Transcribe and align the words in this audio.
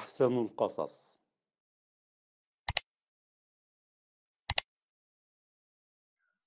أحسن 0.00 0.38
القصص. 0.38 1.20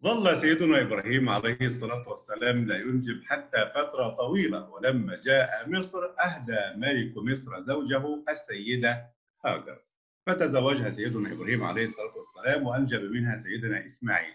ظل 0.04 0.38
سيدنا 0.38 0.82
إبراهيم 0.82 1.30
عليه 1.30 1.58
الصلاة 1.62 2.10
والسلام 2.10 2.66
لا 2.68 2.78
ينجب 2.78 3.24
حتى 3.24 3.72
فترة 3.76 4.10
طويلة 4.10 4.70
ولما 4.70 5.22
جاء 5.22 5.70
مصر 5.70 6.00
أهدى 6.20 6.80
ملك 6.80 7.18
مصر 7.18 7.62
زوجه 7.62 8.24
السيدة 8.30 9.10
هاجر. 9.46 9.82
فتزوجها 10.26 10.90
سيدنا 10.90 11.34
إبراهيم 11.34 11.64
عليه 11.64 11.84
الصلاة 11.84 12.18
والسلام 12.18 12.68
وأنجب 12.68 13.02
منها 13.02 13.38
سيدنا 13.38 13.86
إسماعيل. 13.86 14.34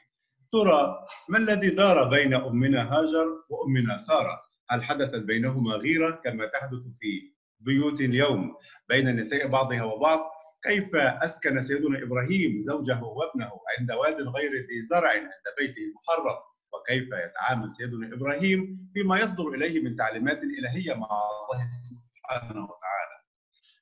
ترى 0.53 1.07
ما 1.29 1.39
الذي 1.39 1.71
دار 1.71 2.09
بين 2.09 2.35
أمنا 2.35 2.93
هاجر 2.93 3.45
وأمنا 3.49 3.99
سارة؟ 3.99 4.49
هل 4.71 4.83
حدثت 4.85 5.23
بينهما 5.23 5.75
غيرة 5.75 6.11
كما 6.11 6.47
تحدث 6.47 6.83
في 7.01 7.38
بيوت 7.61 8.01
اليوم 8.01 8.55
بين 8.89 9.09
النساء 9.09 9.47
بعضها 9.47 9.83
وبعض 9.83 10.31
كيف 10.63 10.97
أسكن 10.97 11.63
سيدنا 11.63 12.03
إبراهيم 12.03 12.61
زوجه 12.61 13.03
وابنه 13.03 13.51
عند 13.79 13.93
واد 13.93 14.21
غير 14.21 14.53
ذي 14.53 14.87
زرع 14.91 15.11
عند 15.11 15.31
بيته 15.59 15.81
المحرم 15.89 16.37
وكيف 16.75 17.09
يتعامل 17.13 17.75
سيدنا 17.75 18.15
إبراهيم 18.15 18.91
فيما 18.95 19.21
يصدر 19.21 19.49
إليه 19.49 19.83
من 19.83 19.97
تعليمات 19.97 20.41
إلهية 20.43 20.95
مع 20.95 21.09
الله 21.11 21.71
سبحانه 21.71 22.65
وتعالى. 22.65 23.19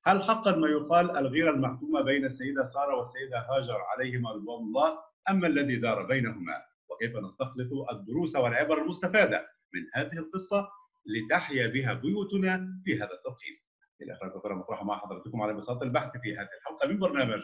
هل 0.07 0.23
حقا 0.23 0.57
ما 0.57 0.69
يقال 0.69 1.17
الغيرة 1.17 1.51
المحكومة 1.51 2.01
بين 2.03 2.25
السيدة 2.25 2.65
سارة 2.65 2.97
والسيدة 2.97 3.39
هاجر 3.39 3.81
عليهما 3.81 4.31
رضوان 4.33 4.63
الله 4.65 4.99
اما 5.31 5.47
الذي 5.47 5.77
دار 5.77 6.03
بينهما؟ 6.03 6.63
وكيف 6.89 7.17
نستخلص 7.17 7.73
الدروس 7.93 8.37
والعبر 8.37 8.83
المستفادة 8.83 9.47
من 9.75 9.81
هذه 9.95 10.13
القصة 10.19 10.69
لتحيا 11.07 11.67
بها 11.67 11.93
بيوتنا 11.95 12.81
في 12.85 12.97
هذا 12.97 13.13
التوقيت. 13.13 13.66
إلى 14.03 14.13
آخر 14.13 14.27
الفقرة 14.27 14.55
مطروحة 14.55 14.85
مع 14.85 14.99
حضراتكم 14.99 15.43
على 15.43 15.53
بساط 15.55 15.83
البحث 15.83 16.17
في 16.23 16.37
هذه 16.37 16.49
الحلقة 16.61 16.89
من 16.89 16.99
برنامج 16.99 17.43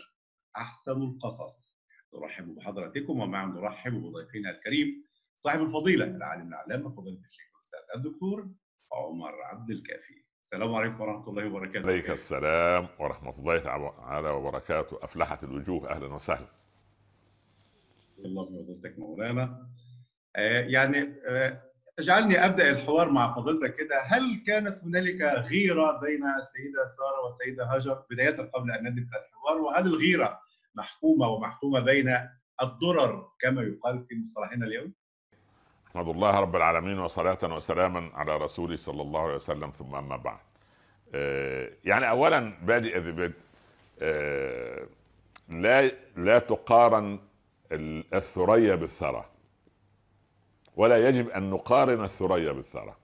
أحسن 0.56 1.02
القصص. 1.02 1.72
نرحب 2.14 2.54
بحضراتكم 2.54 3.20
ومعا 3.20 3.46
نرحب 3.46 3.92
بضيفنا 3.92 4.50
الكريم 4.50 5.04
صاحب 5.36 5.62
الفضيلة 5.62 6.04
العالم 6.04 6.48
العلامه 6.48 6.90
فضيله 6.90 7.24
الشيخ 7.24 7.44
الأستاذ 7.56 7.96
الدكتور 7.96 8.48
عمر 8.92 9.42
عبد 9.42 9.70
الكافي. 9.70 10.24
السلام 10.44 10.74
عليكم 10.74 11.00
ورحمة 11.00 11.28
الله 11.28 11.46
وبركاته. 11.46 11.86
عليك 11.86 12.10
السلام 12.10 12.88
ورحمة 12.98 13.38
الله 13.38 13.58
تعالى 13.58 14.30
وبركاته 14.30 14.98
أفلحت 15.02 15.44
الوجوه 15.44 15.90
أهلا 15.90 16.14
وسهلا. 16.14 16.48
الله 18.18 18.44
بفضلتك 18.44 18.98
مولانا. 18.98 19.68
آه 20.36 20.60
يعني 20.60 21.14
آه 21.28 21.71
اجعلني 21.98 22.44
أبدأ 22.46 22.70
الحوار 22.70 23.10
مع 23.10 23.34
فضيلتك 23.34 23.76
كده 23.76 24.02
هل 24.02 24.42
كانت 24.46 24.84
هنالك 24.84 25.22
غيرة 25.22 26.00
بين 26.00 26.24
السيدة 26.38 26.86
سارة 26.86 27.24
والسيدة 27.24 27.64
هاجر 27.64 28.02
بداية 28.10 28.50
قبل 28.54 28.70
أن 28.70 28.84
نبدأ 28.84 29.18
الحوار 29.28 29.60
وهل 29.60 29.86
الغيرة 29.86 30.40
محكومة 30.74 31.28
ومحكومة 31.28 31.80
بين 31.80 32.18
الضرر 32.62 33.28
كما 33.40 33.62
يقال 33.62 34.04
في 34.08 34.14
مصطلحنا 34.14 34.66
اليوم؟ 34.66 34.92
أحمد 35.88 36.08
الله 36.08 36.40
رب 36.40 36.56
العالمين 36.56 36.98
وصلاة 36.98 37.38
وسلاما 37.42 38.10
على 38.14 38.36
رسوله 38.36 38.76
صلى 38.76 39.02
الله 39.02 39.20
عليه 39.20 39.34
وسلم 39.34 39.70
ثم 39.70 39.94
أما 39.94 40.16
بعد. 40.16 40.38
آه 41.14 41.70
يعني 41.84 42.08
اولا 42.08 42.52
بادئ 42.62 43.00
ببدء 43.00 43.38
آه 44.02 44.86
لا 45.48 45.90
لا 46.16 46.38
تقارن 46.38 47.18
الثريا 48.12 48.74
بالثرى. 48.74 49.24
ولا 50.76 51.08
يجب 51.08 51.28
أن 51.28 51.50
نقارن 51.50 52.04
الثريا 52.04 52.52
بالثرى. 52.52 52.96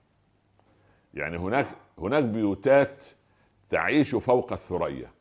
يعني 1.13 1.37
هناك 1.37 1.67
هناك 1.97 2.23
بيوتات 2.23 3.07
تعيش 3.69 4.15
فوق 4.15 4.53
الثريا 4.53 5.11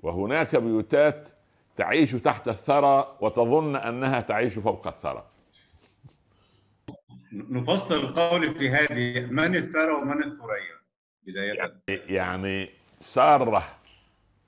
وهناك 0.00 0.56
بيوتات 0.56 1.28
تعيش 1.76 2.12
تحت 2.12 2.48
الثرى 2.48 3.16
وتظن 3.20 3.76
أنها 3.76 4.20
تعيش 4.20 4.58
فوق 4.58 4.86
الثرى. 4.86 5.26
نفصل 7.32 7.94
القول 7.94 8.54
في 8.54 8.70
هذه 8.70 9.26
من 9.26 9.54
الثرى 9.56 9.92
ومن 9.92 10.22
الثريا 10.24 10.74
بداية. 11.26 11.54
يعني, 11.54 11.72
يعني 11.88 12.70
سارة 13.00 13.64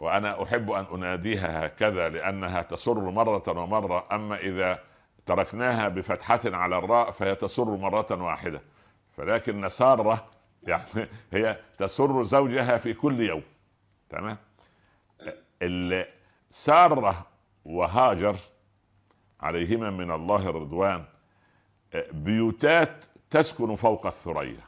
وأنا 0.01 0.43
أحب 0.43 0.71
أن 0.71 0.85
أناديها 0.85 1.67
هكذا 1.67 2.09
لأنها 2.09 2.63
تسر 2.63 3.11
مرة 3.11 3.43
ومرة 3.49 4.07
أما 4.13 4.37
إذا 4.37 4.79
تركناها 5.27 5.89
بفتحة 5.89 6.41
على 6.45 6.79
الراء 6.79 7.11
فهي 7.11 7.35
تسر 7.35 7.77
مرة 7.77 8.23
واحدة. 8.23 8.61
فلكن 9.17 9.69
سارة 9.69 10.29
يعني 10.63 11.09
هي 11.33 11.61
تسر 11.79 12.25
زوجها 12.25 12.77
في 12.77 12.95
كل 12.95 13.21
يوم. 13.21 13.43
تمام؟ 14.11 14.39
سارة 16.51 17.27
وهاجر 17.65 18.37
عليهما 19.41 19.91
من 19.91 20.11
الله 20.11 20.49
الرضوان 20.49 21.05
بيوتات 22.13 23.05
تسكن 23.31 23.75
فوق 23.75 24.07
الثريا. 24.07 24.61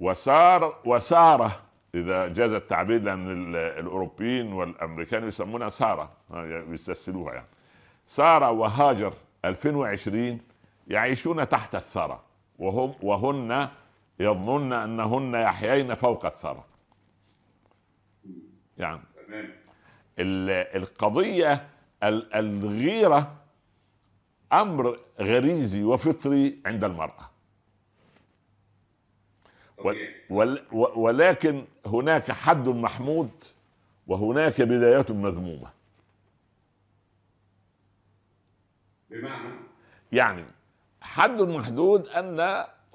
وسار 0.00 0.80
وسارة 0.84 1.62
إذا 1.94 2.28
جاز 2.28 2.52
التعبير 2.52 3.02
لأن 3.02 3.54
الأوروبيين 3.54 4.52
والأمريكان 4.52 5.28
يسمونها 5.28 5.68
سارة 5.68 6.12
يستسهلوها 6.70 7.34
يعني. 7.34 7.46
سارة 8.06 8.50
وهاجر 8.50 9.14
2020 9.44 10.40
يعيشون 10.88 11.48
تحت 11.48 11.74
الثرى 11.74 12.20
وهم 12.58 12.94
وهن 13.02 13.68
يظنن 14.20 14.72
أنهن 14.72 15.34
يحيين 15.34 15.94
فوق 15.94 16.26
الثرى. 16.26 16.64
يعني 18.78 19.00
القضية 20.76 21.68
الغيرة 22.34 23.34
أمر 24.52 24.98
غريزي 25.20 25.82
وفطري 25.82 26.58
عند 26.66 26.84
المرأة. 26.84 27.33
ولكن 30.96 31.64
هناك 31.86 32.32
حد 32.32 32.68
محمود 32.68 33.30
وهناك 34.06 34.62
بداية 34.62 35.06
مذمومة. 35.08 35.68
بمعنى؟ 39.10 39.54
يعني 40.12 40.44
حد 41.00 41.42
محدود 41.42 42.06
أن 42.08 42.40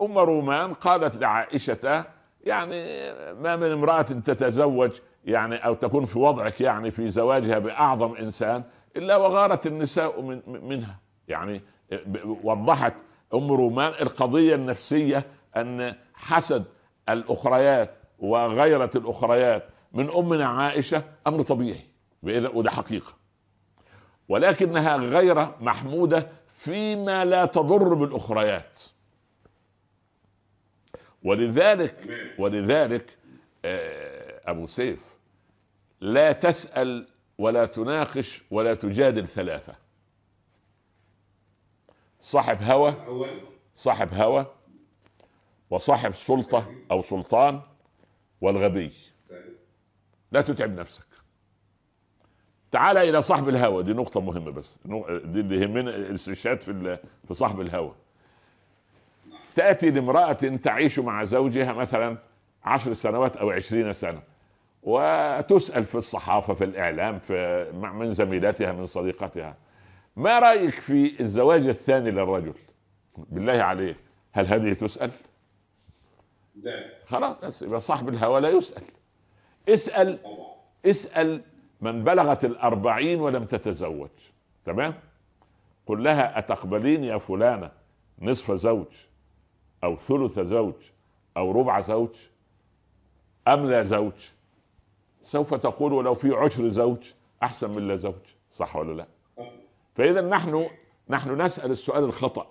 أم 0.02 0.18
رومان 0.18 0.74
قالت 0.74 1.18
لعائشة 1.18 2.06
يعني 2.44 3.14
ما 3.34 3.56
من 3.56 3.72
امرأة 3.72 4.02
تتزوج 4.02 4.92
يعني 5.26 5.56
أو 5.56 5.74
تكون 5.74 6.06
في 6.06 6.20
وضعك 6.20 6.62
يعني 6.62 6.92
في 6.92 7.10
زواجها 7.10 7.60
بأعظم 7.60 8.16
إنسان 8.16 8.64
إلا 8.96 9.16
وغارت 9.16 9.68
النساء 9.68 10.22
من 10.22 10.42
منها. 10.48 11.00
يعني 11.28 11.62
وضحت 12.44 12.94
أم 13.34 13.52
رومان 13.52 13.92
القضية 14.02 14.56
النفسية 14.56 15.26
أن 15.58 15.96
حسد 16.14 16.66
الأخريات 17.14 17.96
وغيرة 18.20 18.91
الأخريات 18.96 19.70
من 19.94 20.11
أمنا 20.11 20.46
عائشة 20.46 21.03
أمر 21.28 21.41
طبيعي 21.41 21.85
وده 22.23 22.72
حقيقة. 22.72 23.14
ولكنها 24.29 24.97
غير 24.97 25.61
محمودة 25.61 26.29
فيما 26.56 27.26
لا 27.26 27.46
تضر 27.46 27.94
بالأخريات. 27.94 28.79
ولذلك 31.23 31.96
ولذلك 32.40 33.17
أبو 34.46 34.67
سيف 34.67 35.00
لا 36.02 36.32
تسأل 36.32 37.08
ولا 37.38 37.66
تناقش 37.66 38.41
ولا 38.52 38.73
تجادل 38.73 39.28
ثلاثة. 39.28 39.76
صاحب 42.22 42.61
هوى 42.61 42.96
صاحب 43.76 44.14
هوى 44.14 44.46
وصاحب 45.70 46.14
سلطة 46.16 46.72
أو 46.92 47.02
سلطان 47.02 47.62
والغبي. 48.42 48.92
لا 50.32 50.42
تتعب 50.42 50.80
نفسك. 50.80 51.06
تعال 52.72 52.98
إلى 52.98 53.22
صاحب 53.22 53.50
الهوى. 53.50 53.84
دي 53.84 53.94
نقطة 53.94 54.22
مهمة 54.22 54.52
بس. 54.52 54.80
دي 54.86 55.40
اللي 55.40 55.62
يهمنا 55.62 55.96
الاستشهاد 55.96 56.62
في 56.62 57.00
في 57.28 57.34
صاحب 57.34 57.62
الهوى. 57.62 57.96
تأتي 59.56 59.90
لامرأة 59.92 60.34
تعيش 60.34 61.00
مع 61.00 61.24
زوجها 61.24 61.74
مثلا 61.74 62.18
عشر 62.64 62.94
سنوات 62.94 63.38
أو 63.38 63.52
عشرين 63.52 63.94
سنة 63.94 64.22
وتسأل 64.84 65.86
في 65.86 65.96
الصحافة 65.96 66.54
في 66.54 66.64
الإعلام 66.64 67.20
في 67.20 67.66
من 67.74 68.12
زميلاتها 68.12 68.72
من 68.72 68.86
صديقتها 68.86 69.58
ما 70.16 70.40
رأيك 70.40 70.74
في 70.74 71.20
الزواج 71.20 71.68
الثاني 71.68 72.12
للرجل؟ 72.12 72.54
بالله 73.18 73.64
عليك. 73.64 73.98
هل 74.32 74.48
هذه 74.48 74.74
تسأل؟ 74.74 75.12
خلاص 77.06 77.35
بس 77.44 77.61
يبقى 77.61 77.79
صاحب 77.79 78.09
الهوى 78.09 78.41
لا 78.41 78.50
يسأل. 78.50 78.84
اسأل 79.70 80.20
اسأل 80.85 81.41
من 81.82 82.03
بلغت 82.03 82.46
الأربعين 82.46 83.20
ولم 83.20 83.46
تتزوج. 83.46 84.09
تمام؟ 84.66 84.94
قل 85.88 86.03
لها 86.03 86.40
أتقبلين 86.40 87.03
يا 87.03 87.17
فلانة 87.17 87.72
نصف 88.22 88.52
زوج 88.52 88.85
أو 89.84 89.96
ثلث 89.96 90.40
زوج 90.40 90.73
أو 91.38 91.52
ربع 91.52 91.82
زوج 91.82 92.16
أم 93.47 93.70
لا 93.70 93.84
زوج؟ 93.84 94.29
سوف 95.23 95.53
تقول 95.53 95.94
ولو 95.94 96.14
في 96.14 96.34
عشر 96.34 96.67
زوج 96.67 97.14
أحسن 97.44 97.70
من 97.70 97.88
لا 97.88 97.96
زوج. 97.96 98.14
صح 98.52 98.76
ولا 98.76 98.94
لا؟ 98.94 99.08
فإذا 99.96 100.22
نحن 100.22 100.70
نحن 101.09 101.41
نسأل 101.41 101.72
السؤال 101.72 102.03
الخطأ. 102.03 102.47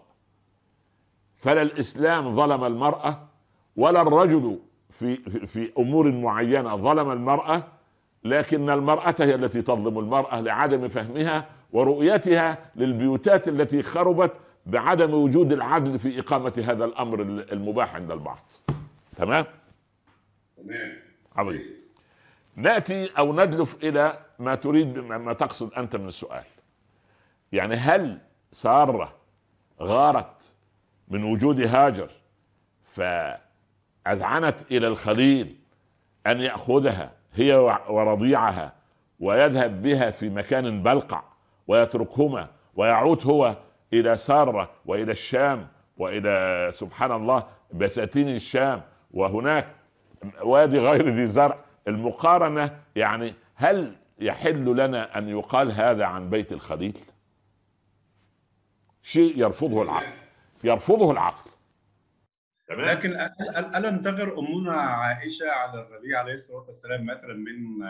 فلا 1.36 1.62
الإسلام 1.62 2.36
ظلم 2.36 2.64
المرأة 2.64 3.27
ولا 3.78 4.02
الرجل 4.02 4.58
في 4.90 5.16
في 5.46 5.72
أمور 5.78 6.12
معينة 6.12 6.76
ظلم 6.76 7.10
المرأة 7.10 7.62
لكن 8.24 8.70
المرأة 8.70 9.14
هي 9.20 9.34
التي 9.34 9.62
تظلم 9.62 9.98
المرأة 9.98 10.40
لعدم 10.40 10.88
فهمها 10.88 11.46
ورؤيتها 11.72 12.58
للبيوتات 12.76 13.48
التي 13.48 13.82
خربت 13.82 14.32
بعدم 14.66 15.14
وجود 15.14 15.52
العدل 15.52 15.98
في 15.98 16.20
إقامة 16.20 16.64
هذا 16.66 16.84
الأمر 16.84 17.20
المباح 17.22 17.94
عند 17.94 18.10
البعض. 18.10 18.38
تمام؟ 19.16 19.44
تمام. 20.56 20.92
عظيم. 21.36 21.62
نأتي 22.56 23.10
أو 23.18 23.32
ندلف 23.32 23.76
إلى 23.82 24.18
ما 24.38 24.54
تريد 24.54 24.98
ما 24.98 25.32
تقصد 25.32 25.72
أنت 25.72 25.96
من 25.96 26.08
السؤال. 26.08 26.44
يعني 27.52 27.74
هل 27.74 28.18
سارة 28.52 29.14
غارت 29.80 30.54
من 31.08 31.24
وجود 31.24 31.60
هاجر 31.60 32.10
فاذعنت 34.04 34.56
إلى 34.70 34.86
الخليل 34.86 35.56
أن 36.26 36.40
يأخذها 36.40 37.12
هي 37.34 37.54
ورضيعها 37.88 38.72
ويذهب 39.20 39.82
بها 39.82 40.10
في 40.10 40.30
مكان 40.30 40.82
بلقع 40.82 41.22
ويتركهما 41.68 42.48
ويعود 42.74 43.26
هو 43.26 43.56
إلى 43.92 44.16
سارة 44.16 44.70
وإلى 44.86 45.12
الشام 45.12 45.68
وإلى 45.96 46.70
سبحان 46.72 47.12
الله 47.12 47.46
بساتين 47.72 48.28
الشام 48.28 48.82
وهناك 49.10 49.68
وادي 50.42 50.78
غير 50.78 51.08
ذي 51.08 51.26
زرع. 51.26 51.58
المقارنة 51.88 52.78
يعني 52.96 53.34
هل 53.54 53.96
يحل 54.18 54.76
لنا 54.76 55.18
أن 55.18 55.28
يقال 55.28 55.72
هذا 55.72 56.04
عن 56.04 56.30
بيت 56.30 56.52
الخليل؟ 56.52 56.98
شيء 59.02 59.38
يرفضه 59.38 59.82
العقل. 59.82 60.12
يرفضه 60.64 61.10
العقل. 61.10 61.50
لكن 62.70 63.28
ألم 63.76 64.02
تغر 64.02 64.38
أمنا 64.38 64.72
عائشة 64.72 65.50
على 65.50 65.86
النبي 65.86 66.16
عليه 66.16 66.34
الصلاة 66.34 66.64
والسلام 66.66 67.06
مثلا 67.06 67.34
من 67.34 67.82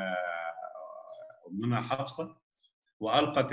أمنا 1.51 1.81
حفصة 1.81 2.37
وألقت 3.01 3.49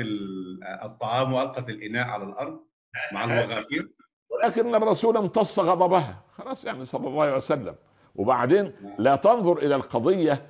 الطعام 0.83 1.33
وألقت 1.33 1.69
الإناء 1.69 2.07
على 2.07 2.23
الأرض 2.23 2.59
مع 3.11 3.23
الوغافير 3.23 3.89
ولكن 4.29 4.75
الرسول 4.75 5.17
امتص 5.17 5.59
غضبها. 5.59 6.23
خلاص 6.31 6.65
يعني 6.65 6.85
صلى 6.85 7.07
الله 7.07 7.23
عليه 7.23 7.35
وسلم. 7.35 7.75
وبعدين 8.15 8.73
لا 8.97 9.15
تنظر 9.15 9.57
إلى 9.57 9.75
القضية 9.75 10.45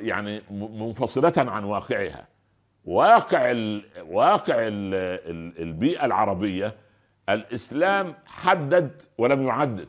يعني 0.00 0.42
منفصلة 0.50 1.32
عن 1.36 1.64
واقعها. 1.64 2.28
واقع 2.84 3.50
ال 3.50 3.84
واقع 4.08 4.54
ال 4.58 4.94
البيئة 5.62 6.04
العربية 6.04 6.76
الإسلام 7.28 8.14
حدد 8.26 9.02
ولم 9.18 9.46
يعدد. 9.46 9.88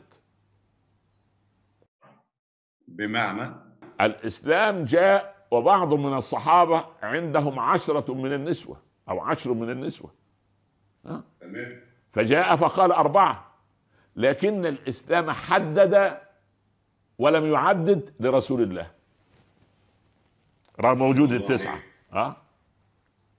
بمعنى؟ 2.88 3.54
الإسلام 4.00 4.84
جاء 4.84 5.46
وبعض 5.50 5.94
من 5.94 6.14
الصحابة 6.14 6.84
عندهم 7.02 7.58
عشرة 7.58 8.14
من 8.14 8.32
النسوة 8.32 8.82
أو 9.08 9.20
عشر 9.20 9.52
من 9.52 9.70
النسوة. 9.70 10.10
تمام. 11.40 11.80
فجاء 12.12 12.56
فقال 12.56 12.92
أربعة. 12.92 13.52
لكن 14.16 14.66
الإسلام 14.66 15.30
حدد 15.30 16.20
ولم 17.18 17.52
يعدد 17.52 18.14
لرسول 18.20 18.62
الله. 18.62 18.90
رغم 20.80 21.02
وجود 21.02 21.32
التسعة. 21.32 21.78
ها؟ 22.12 22.36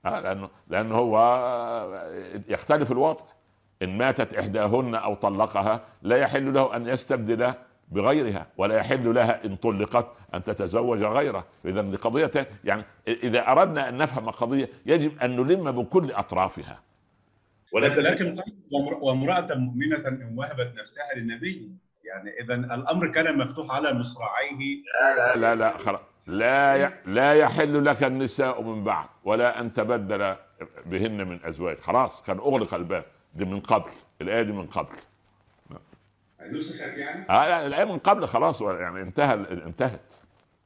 أه؟ 0.06 0.20
لأنه 0.20 0.50
لأنه 0.68 0.96
هو 0.96 1.18
يختلف 2.48 2.92
الوضع. 2.92 3.26
إن 3.84 3.98
ماتت 3.98 4.34
إحداهن 4.34 4.96
أو 4.96 5.16
طلقها 5.16 5.82
لا 6.02 6.18
يحل 6.18 6.54
له 6.54 6.76
أن 6.76 6.88
يستبدل 6.88 7.54
بغيرها 7.92 8.48
ولا 8.58 8.76
يحل 8.76 9.16
لها 9.16 9.46
إن 9.46 9.56
طلقت 9.56 10.08
أن 10.34 10.44
تتزوج 10.44 11.04
غيره. 11.04 11.46
إذا 11.66 11.82
قضيه 11.82 12.48
يعني 12.64 12.84
إذا 13.08 13.52
أردنا 13.52 13.90
أن 13.90 13.98
نفهم 13.98 14.30
قضيه 14.30 14.70
يجب 14.86 15.20
أن 15.22 15.36
نلم 15.36 15.72
بكل 15.72 16.12
أطرافها. 16.12 16.82
ولكن 17.74 18.02
لكن 18.02 18.36
وامرأة 19.02 19.56
مؤمنة 19.56 20.08
إن 20.08 20.34
وهبت 20.38 20.74
نفسها 20.80 21.16
للنبي 21.16 21.72
يعني 22.04 22.30
إذا 22.42 22.54
الأمر 22.54 23.08
كان 23.08 23.38
مفتوح 23.38 23.76
على 23.76 23.94
مصراعيه. 23.94 24.84
لا 25.16 25.36
لا 25.36 25.56
لا 25.56 25.78
خلاص. 25.78 26.02
لا 26.28 26.94
لا 27.06 27.34
يحل 27.34 27.86
لك 27.86 28.04
النساء 28.04 28.62
من 28.62 28.84
بعد 28.84 29.08
ولا 29.24 29.62
أن 29.62 29.74
تبدل 29.74 30.36
بهن 30.86 31.28
من 31.28 31.46
أزواج. 31.46 31.80
خلاص 31.80 32.22
كان 32.22 32.38
أغلق 32.38 32.74
الباب. 32.74 33.06
دي 33.34 33.46
من 33.46 33.60
قبل 33.60 33.92
الآية 34.22 34.42
دي 34.42 34.52
من 34.52 34.68
قبل. 34.68 34.96
نسخت 36.42 36.80
يعني؟ 36.80 37.30
آه 37.30 37.48
لا 37.48 37.68
الآية 37.68 37.84
من 37.84 38.00
قبل 38.00 38.28
خلاص 38.28 38.62
يعني 38.62 39.02
انتهى 39.02 39.34
انتهت. 39.52 40.14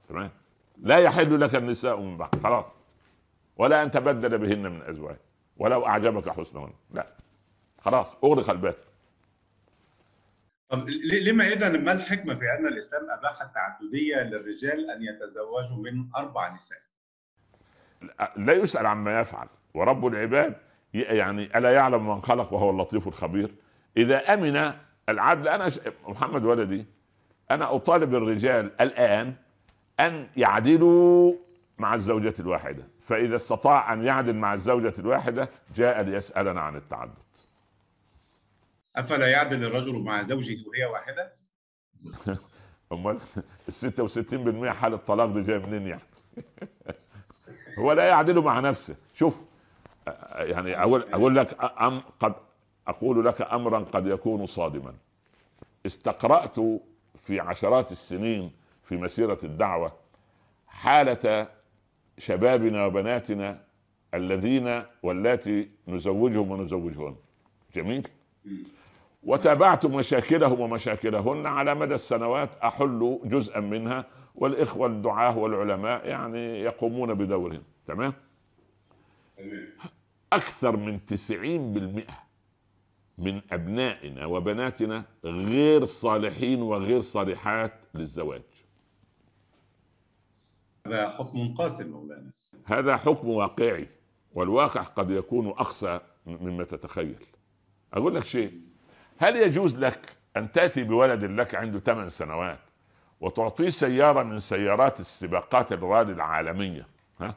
تمام؟ 0.10 0.32
لا 0.78 0.98
يحل 0.98 1.42
لك 1.42 1.56
النساء 1.56 2.00
من 2.00 2.18
بعد 2.18 2.36
خلاص. 2.44 2.66
ولا 3.58 3.84
أن 3.84 3.92
تبدل 3.92 4.38
بهن 4.38 4.72
من 4.72 4.82
أزواج 4.82 5.18
ولو 5.58 5.86
أعجبك 5.86 6.30
حسنهن. 6.30 6.74
لا. 6.92 7.08
خلاص 7.80 8.16
أغلق 8.24 8.50
الباب. 8.50 8.76
طب 10.70 10.90
لما 10.90 11.48
إذا 11.48 11.70
ما 11.70 11.92
الحكمة 11.92 12.36
في 12.36 12.46
أن 12.60 12.68
الإسلام 12.68 13.12
أباح 13.12 13.42
التعددية 13.42 14.16
للرجال 14.16 14.92
أن 14.92 15.04
يتزوجوا 15.04 15.78
من 15.78 16.06
أربع 16.16 16.56
نساء؟ 16.56 16.80
لا 18.38 18.54
يسأل 18.54 18.86
عما 18.86 19.20
يفعل. 19.20 19.48
ورب 19.74 20.08
العباد 20.08 20.56
يعني 20.94 21.58
ألا 21.58 21.72
يعلم 21.72 22.10
من 22.10 22.22
خلق 22.22 22.54
وهو 22.54 22.70
اللطيف 22.70 23.08
الخبير 23.08 23.52
إذا 23.98 24.34
أمن 24.34 24.74
العدل 25.10 25.48
أنا 25.48 25.72
محمد 26.08 26.46
ولدي 26.46 26.86
أنا 27.52 27.76
أطالب 27.76 28.16
الرجال 28.16 28.82
الآن 28.82 29.34
أن 30.00 30.28
يعدلوا 30.38 31.34
مع 31.78 31.94
الزوجة 31.94 32.34
الواحدة 32.40 32.88
فإذا 33.02 33.36
استطاع 33.36 33.94
أن 33.94 34.04
يعدل 34.04 34.36
مع 34.36 34.54
الزوجة 34.54 34.94
الواحدة 35.00 35.50
جاء 35.76 36.02
ليسألنا 36.02 36.62
عن 36.62 36.76
التعدد 36.76 37.14
أفلا 38.96 39.28
يعدل 39.28 39.64
الرجل 39.64 40.00
مع 40.00 40.22
زوجه 40.22 40.58
وهي 40.68 40.86
واحدة؟ 40.86 41.34
أمال 42.92 43.18
ال 43.68 43.94
66% 44.66 44.66
حاله 44.66 44.98
طلاق 44.98 45.26
دي 45.26 45.42
جاية 45.42 45.66
منين 45.66 45.88
يعني؟ 45.88 46.02
هو 47.80 47.92
لا 47.92 48.08
يعدل 48.08 48.42
مع 48.42 48.60
نفسه 48.60 48.96
شوف 49.14 49.42
يعني 50.36 50.82
أقول 50.82 51.06
أقول 51.14 51.36
لك 51.36 51.58
أم 51.82 52.02
قد 52.20 52.34
أقول 52.88 53.26
لك 53.26 53.42
امرا 53.42 53.80
قد 53.80 54.08
يكون 54.08 54.46
صادما. 54.46 54.94
استقرأت 55.86 56.56
في 57.24 57.40
عشرات 57.40 57.92
السنين 57.92 58.52
في 58.84 58.98
مسيرة 58.98 59.38
الدعوة 59.44 59.92
حالة 60.68 61.48
شبابنا 62.18 62.86
وبناتنا 62.86 63.62
الذين 64.14 64.84
واللاتي 65.04 65.70
نزوجهم 65.88 66.52
ونزوجهن. 66.52 67.16
جميل؟ 67.76 68.08
وتابعت 69.24 69.86
مشاكلهم 69.86 70.60
ومشاكلهن 70.60 71.46
على 71.46 71.76
مدى 71.76 71.94
السنوات 71.94 72.50
أحل 72.56 73.20
جزءا 73.24 73.60
منها 73.60 74.06
والإخوة 74.36 74.88
الدعاة 74.88 75.38
والعلماء 75.38 76.08
يعني 76.08 76.60
يقومون 76.60 77.14
بدورهم. 77.14 77.62
تمام؟ 77.88 78.14
أكثر 80.34 80.78
من 80.78 81.00
90% 81.00 82.12
من 83.18 83.42
أبنائنا 83.52 84.26
وبناتنا 84.26 85.06
غير 85.26 85.86
صالحين 85.86 86.62
وغير 86.62 87.02
صالحات 87.02 87.74
للزواج. 87.94 88.42
هذا 90.88 91.10
حكم 91.10 91.54
قاسم 91.58 91.92
مولانا. 91.92 92.32
هذا 92.66 92.98
حكم 92.98 93.30
واقعي 93.30 93.88
والواقع 94.34 94.82
قد 94.82 95.12
يكون 95.12 95.48
اقسى 95.48 96.00
مما 96.26 96.64
تتخيل. 96.64 97.26
أقول 97.94 98.16
لك 98.16 98.24
شيء 98.24 98.62
هل 99.18 99.36
يجوز 99.36 99.80
لك 99.80 100.16
أن 100.38 100.52
تأتي 100.52 100.84
بولد 100.84 101.24
لك 101.24 101.56
عنده 101.56 101.80
ثمان 101.80 102.10
سنوات 102.10 102.60
وتعطيه 103.22 103.70
سيارة 103.70 104.24
من 104.24 104.40
سيارات 104.40 105.00
السباقات 105.00 105.72
الرالي 105.72 106.12
العالمية؟ 106.12 106.88
ها؟ 107.20 107.36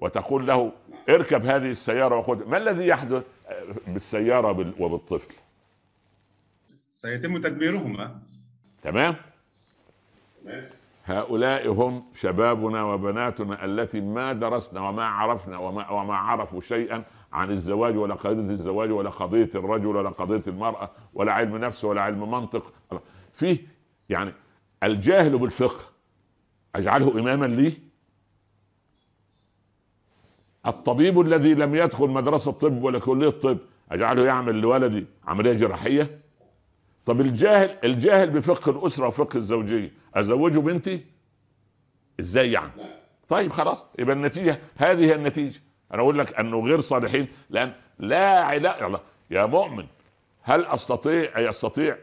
وتقول 0.00 0.46
له 0.46 0.72
اركب 1.08 1.46
هذه 1.46 1.70
السيارة 1.70 2.18
وخذ 2.18 2.48
ما 2.48 2.56
الذي 2.56 2.86
يحدث 2.86 3.26
بالسيارة 3.86 4.74
وبالطفل؟ 4.78 5.34
سيتم 6.94 7.38
تدميرهما 7.38 8.18
تمام؟ 8.82 9.16
تمام. 10.44 10.68
هؤلاء 11.04 11.68
هم 11.68 12.04
شبابنا 12.14 12.84
وبناتنا 12.84 13.64
التي 13.64 14.00
ما 14.00 14.32
درسنا 14.32 14.80
وما 14.88 15.04
عرفنا 15.04 15.58
وما, 15.58 15.90
وما 15.90 16.14
عرفوا 16.14 16.60
شيئا 16.60 17.04
عن 17.32 17.50
الزواج 17.50 17.96
ولا 17.96 18.14
قضية 18.14 18.50
الزواج 18.50 18.90
ولا 18.90 19.10
قضية 19.10 19.50
الرجل 19.54 19.86
ولا 19.86 20.10
قضية 20.10 20.42
المرأة 20.46 20.90
ولا 21.14 21.32
علم 21.32 21.56
نفس 21.56 21.84
ولا 21.84 22.00
علم 22.00 22.30
منطق. 22.30 22.72
فيه 23.32 23.58
يعني 24.08 24.32
الجاهل 24.82 25.38
بالفقه. 25.38 25.84
أجعله 26.74 27.20
اماما 27.20 27.46
لي؟ 27.46 27.89
الطبيب 30.66 31.20
الذي 31.20 31.54
لم 31.54 31.74
يدخل 31.74 32.08
مدرسة 32.08 32.52
طب 32.52 32.82
ولا 32.82 32.98
كلية 32.98 33.28
طب 33.30 33.58
أجعله 33.92 34.24
يعمل 34.24 34.60
لولدي 34.60 35.06
عملية 35.26 35.52
جراحية؟ 35.52 36.20
طب 37.06 37.20
الجاهل 37.20 37.76
الجاهل 37.84 38.30
بفقه 38.30 38.70
الأسرة 38.70 39.06
وفقه 39.06 39.36
الزوجية 39.36 39.92
أزوجه 40.14 40.58
بنتي؟ 40.58 41.04
إزاي 42.20 42.52
يعني؟ 42.52 42.70
طيب 43.28 43.52
خلاص 43.52 43.84
يبقى 43.98 44.16
النتيجة 44.16 44.58
هذه 44.76 45.04
هي 45.04 45.14
النتيجة. 45.14 45.60
أنا 45.94 46.02
أقول 46.02 46.18
لك 46.18 46.38
أنه 46.38 46.60
غير 46.66 46.80
صالحين 46.80 47.28
لأن 47.50 47.72
لا 47.98 48.40
علاقه 48.44 49.00
يا 49.30 49.46
مؤمن 49.46 49.86
هل 50.42 50.64
أستطيع 50.66 51.38
يستطيع 51.38 51.96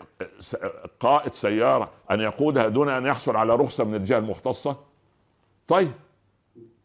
قائد 1.00 1.34
سيارة 1.34 1.90
أن 2.12 2.20
يقودها 2.20 2.68
دون 2.68 2.90
أن 2.90 3.06
يحصل 3.06 3.36
على 3.36 3.56
رخصة 3.56 3.84
من 3.84 3.96
الجهة 3.96 4.18
المختصة؟ 4.18 4.78
طيب 5.68 5.92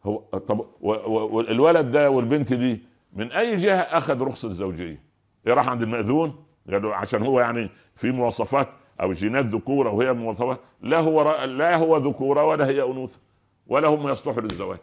هو 0.05 0.17
طب 0.17 0.65
والولد 0.81 1.91
ده 1.91 2.09
والبنت 2.09 2.53
دي 2.53 2.81
من 3.13 3.31
أي 3.31 3.55
جهة 3.55 3.79
أخذ 3.79 4.21
رخصة 4.21 4.51
زوجية؟ 4.51 5.03
راح 5.47 5.69
عند 5.69 5.81
المأذون؟ 5.81 6.45
قالوا 6.71 6.95
عشان 6.95 7.21
هو 7.21 7.39
يعني 7.39 7.69
في 7.95 8.11
مواصفات 8.11 8.69
أو 9.01 9.13
جينات 9.13 9.45
ذكورة 9.45 9.89
وهي 9.89 10.13
مواصفات 10.13 10.59
لا 10.81 10.99
هو 10.99 11.43
لا 11.45 11.75
هو 11.75 11.97
ذكورة 11.97 12.43
ولا 12.43 12.67
هي 12.67 12.81
أنوثة 12.83 13.19
ولا 13.67 13.87
هم 13.87 14.09
يصلحوا 14.09 14.41
للزواج. 14.41 14.79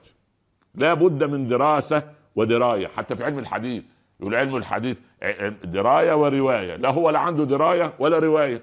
لا 0.74 0.94
بد 0.94 1.24
من 1.24 1.48
دراسة 1.48 2.02
ودراية 2.36 2.86
حتى 2.86 3.16
في 3.16 3.24
علم 3.24 3.38
الحديث 3.38 3.84
يقول 4.20 4.34
علم 4.34 4.56
الحديث 4.56 4.98
دراية 5.64 6.12
ورواية 6.14 6.76
لا 6.76 6.90
هو 6.90 7.10
لا 7.10 7.18
عنده 7.18 7.44
دراية 7.44 7.92
ولا 7.98 8.18
رواية. 8.18 8.62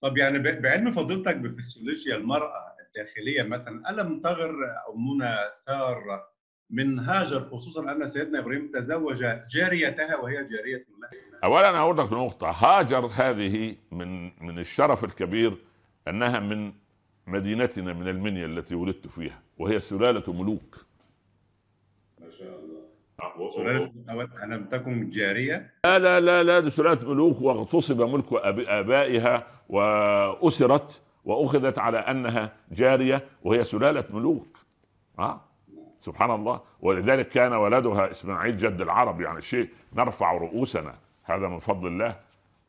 طب 0.00 0.16
يعني 0.16 0.38
بعلم 0.38 0.92
فضيلتك 0.92 1.36
بفسيولوجيا 1.36 2.16
المرأة 2.16 2.71
الداخلية 2.96 3.42
مثلا 3.42 3.90
ألم 3.90 4.20
تغر 4.20 4.54
امنا 4.94 5.50
ساره 5.50 6.32
من 6.70 6.98
هاجر 6.98 7.40
خصوصا 7.40 7.92
أن 7.92 8.06
سيدنا 8.06 8.38
إبراهيم 8.38 8.70
تزوج 8.74 9.24
جاريتها 9.50 10.16
وهي 10.16 10.34
جارية 10.34 10.86
له 11.00 11.08
اولا 11.44 11.78
أقول 11.78 11.98
لك 11.98 12.12
نقطة. 12.12 12.50
هاجر 12.50 13.06
هذه 13.06 13.76
من 13.90 14.24
من 14.24 14.58
الشرف 14.58 15.04
الكبير 15.04 15.56
أنها 16.08 16.40
من 16.40 16.72
مدينتنا 17.26 17.92
من 17.92 18.08
المنيا 18.08 18.46
التي 18.46 18.74
ولدت 18.74 19.06
فيها 19.06 19.42
وهي 19.58 19.80
سلالة 19.80 20.32
ملوك. 20.32 20.86
ما 22.20 22.30
شاء 22.30 22.58
الله. 22.58 23.52
سلالة 23.56 24.44
ألم 24.44 24.64
تكن 24.64 25.10
جارية؟ 25.10 25.72
لا 25.84 25.98
لا 25.98 26.20
لا 26.20 26.42
لا 26.42 26.60
دي 26.60 26.70
سلالة 26.70 27.08
ملوك 27.12 27.40
واغتصب 27.40 28.02
ملك 28.02 28.32
آبائها 28.68 29.46
وأسرت 29.68 31.02
وأخذت 31.24 31.78
على 31.78 31.98
أنها 31.98 32.52
جارية 32.72 33.24
وهي 33.44 33.64
سلالة 33.64 34.04
ملوك. 34.10 34.58
ها 35.18 35.44
سبحان 36.00 36.30
الله 36.30 36.60
ولذلك 36.80 37.28
كان 37.28 37.52
ولدها 37.52 38.10
إسماعيل 38.10 38.58
جد 38.58 38.80
العرب. 38.80 39.20
يعني 39.20 39.40
شيء 39.40 39.68
نرفع 39.92 40.32
رؤوسنا. 40.32 40.94
هذا 41.24 41.48
من 41.48 41.58
فضل 41.58 41.86
الله. 41.86 42.20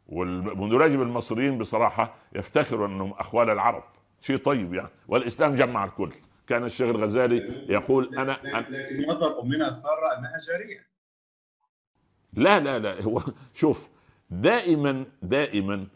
والمدرج 0.08 0.92
المصريين 0.92 1.58
بصراحة 1.58 2.14
يفتخروا 2.36 2.88
أنهم 2.88 3.12
أخوال 3.12 3.50
العرب. 3.50 3.84
شيء 4.22 4.38
طيب 4.38 4.74
يعني. 4.74 4.90
والإسلام 5.08 5.56
جمع 5.56 5.86
الكل. 5.86 6.12
كان 6.48 6.64
الشيخ 6.64 6.90
الغزالي 6.90 7.66
يقول 7.70 8.18
أنا 8.18 8.38
لكن 8.70 9.10
نظر 9.10 9.42
أمنا 9.42 9.72
ساره 9.72 10.18
أنها 10.18 10.40
جارية. 10.48 10.88
لا 12.34 12.60
لا 12.60 12.80
لا. 12.80 13.02
هو 13.02 13.22
شوف 13.54 13.90
دائما 14.30 15.06
دائما 15.22 15.88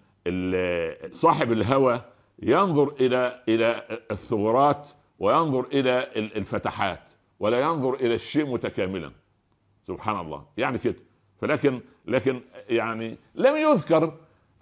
صاحب 1.12 1.52
الهوى 1.52 2.02
ينظر 2.40 2.94
إلى 3.00 3.44
إلى 3.50 4.00
الثغرات 4.12 4.90
وينظر 5.20 5.66
إلى 5.74 6.08
الفتحات 6.16 7.14
ولا 7.40 7.60
ينظر 7.60 7.94
إلى 7.94 8.14
الشيء 8.14 8.46
متكاملا. 8.46 9.12
سبحان 9.88 10.20
الله. 10.20 10.46
يعني 10.58 10.78
كده. 10.78 10.96
فلكن 11.42 11.82
لكن 12.06 12.42
يعني 12.70 13.18
لم 13.36 13.56
يذكر 13.56 14.14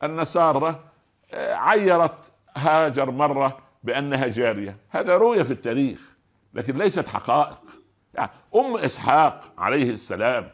أن 0.04 0.24
سارة 0.24 0.84
آه، 1.32 1.54
عيرت 1.54 2.32
هاجر 2.56 3.12
مرة 3.12 3.58
بأنها 3.84 4.28
جارية. 4.28 4.78
هذا 4.90 5.18
رؤية 5.18 5.44
في 5.44 5.52
التاريخ 5.52 6.16
لكن 6.54 6.78
ليست 6.78 7.08
حقائق. 7.08 7.62
يعني 8.14 8.32
أم 8.56 8.78
إسحاق 8.78 9.42
عليه 9.58 9.90
السلام 9.92 10.50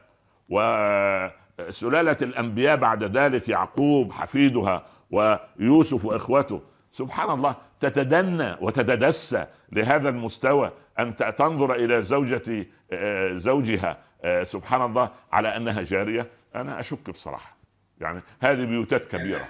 وسلالة 0.50 2.18
الأنبياء 2.22 2.76
بعد 2.78 3.04
ذلك 3.18 3.50
يعقوب 3.50 4.12
حفيدها 4.12 4.86
ويوسف 5.12 6.06
واخوته 6.06 6.62
سبحان 6.92 7.30
الله 7.30 7.56
تتدنى 7.80 8.56
وتتدسى 8.62 9.48
لهذا 9.72 10.10
المستوى 10.10 10.72
أن 11.00 11.16
تنظر 11.16 11.76
إلى 11.76 12.04
زوجة 12.04 12.66
آه، 12.92 13.32
زوجها 13.38 13.98
آه، 14.24 14.44
سبحان 14.44 14.82
الله 14.82 15.12
على 15.32 15.58
أنها 15.58 15.82
جارية. 15.82 16.28
أنا 16.56 16.80
أشك 16.80 17.10
بصراحة. 17.10 17.58
يعني 18.02 18.22
هذه 18.40 18.66
بيوتات 18.66 19.06
كبيرة. 19.06 19.50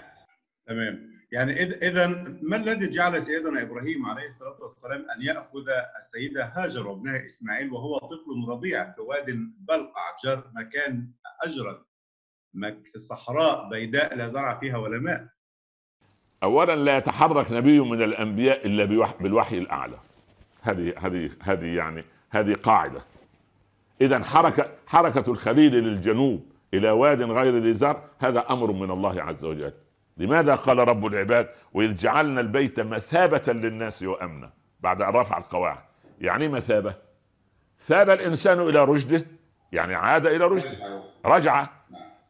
تمام. 0.67 1.11
يعني 1.31 1.63
إذا 1.63 2.07
ما 2.41 2.57
الذي 2.57 2.89
جعل 2.89 3.21
سيدنا 3.23 3.61
إبراهيم 3.61 4.05
عليه 4.05 4.27
الصلاة 4.27 4.57
والسلام 4.61 5.05
أن 5.15 5.21
يأخذ 5.21 5.69
السيدة 5.99 6.45
هاجر 6.55 6.87
وابنها 6.87 7.25
إسماعيل 7.25 7.71
وهو 7.71 7.97
طفل 7.97 8.49
رضيع 8.49 8.91
في 8.91 9.01
واد 9.01 9.25
بلقع 9.59 10.15
جر 10.23 10.43
مكان 10.53 11.11
اجرد 11.43 11.81
صحراء 12.97 13.69
بيداء 13.69 14.15
لا 14.15 14.27
زرع 14.27 14.59
فيها 14.59 14.77
ولا 14.77 14.99
ماء؟ 14.99 15.27
اولا 16.43 16.75
لا 16.75 16.97
يتحرك 16.97 17.51
نبي 17.51 17.79
من 17.79 18.01
الأنبياء 18.01 18.67
إلا 18.67 18.85
بالوحي 19.19 19.57
الأعلى. 19.57 19.97
هذه 20.61 20.93
هذه 20.97 21.29
هذه 21.41 21.75
يعني 21.75 22.03
هذه 22.29 22.53
قاعدة. 22.53 23.01
اذا 24.01 24.23
حركه 24.23 24.65
حركة 24.87 25.31
الخليل 25.31 25.75
للجنوب 25.75 26.45
إلى 26.73 26.89
واد 26.91 27.21
غير 27.21 27.55
ذي 27.57 27.73
زرع 27.73 28.03
هذا 28.19 28.45
أمر 28.49 28.71
من 28.71 28.91
الله 28.91 29.23
عز 29.23 29.45
وجل. 29.45 29.73
لماذا 30.17 30.55
قال 30.55 30.77
رب 30.77 31.05
العباد 31.05 31.49
وإذ 31.73 31.95
جعلنا 31.95 32.41
البيت 32.41 32.79
مثابة 32.79 33.53
للناس 33.53 34.03
وأمنا؟ 34.03 34.49
بعد 34.79 35.01
أن 35.01 35.09
رفع 35.09 35.37
القواعد. 35.37 35.79
يعني 36.21 36.47
مثابة؟ 36.47 36.93
ثاب 37.87 38.09
الإنسان 38.09 38.59
إلى 38.59 38.83
رشده 38.83 39.25
يعني 39.71 39.95
عاد 39.95 40.25
إلى 40.25 40.45
رشده. 40.45 41.03
رجع 41.25 41.67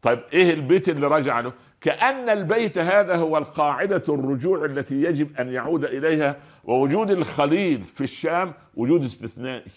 طيب 0.01 0.19
إيه 0.33 0.53
البيت 0.53 0.89
اللي 0.89 1.07
رجع 1.07 1.39
له؟ 1.39 1.53
كأن 1.81 2.29
البيت 2.29 2.77
هذا 2.77 3.15
هو 3.15 3.37
القاعدة 3.37 4.03
الرجوع 4.09 4.65
التي 4.65 5.01
يجب 5.01 5.37
أن 5.39 5.53
يعود 5.53 5.85
إليها 5.85 6.37
ووجود 6.63 7.11
الخليل 7.11 7.83
في 7.83 8.01
الشام 8.01 8.53
وجود 8.75 9.03
استثنائي. 9.03 9.71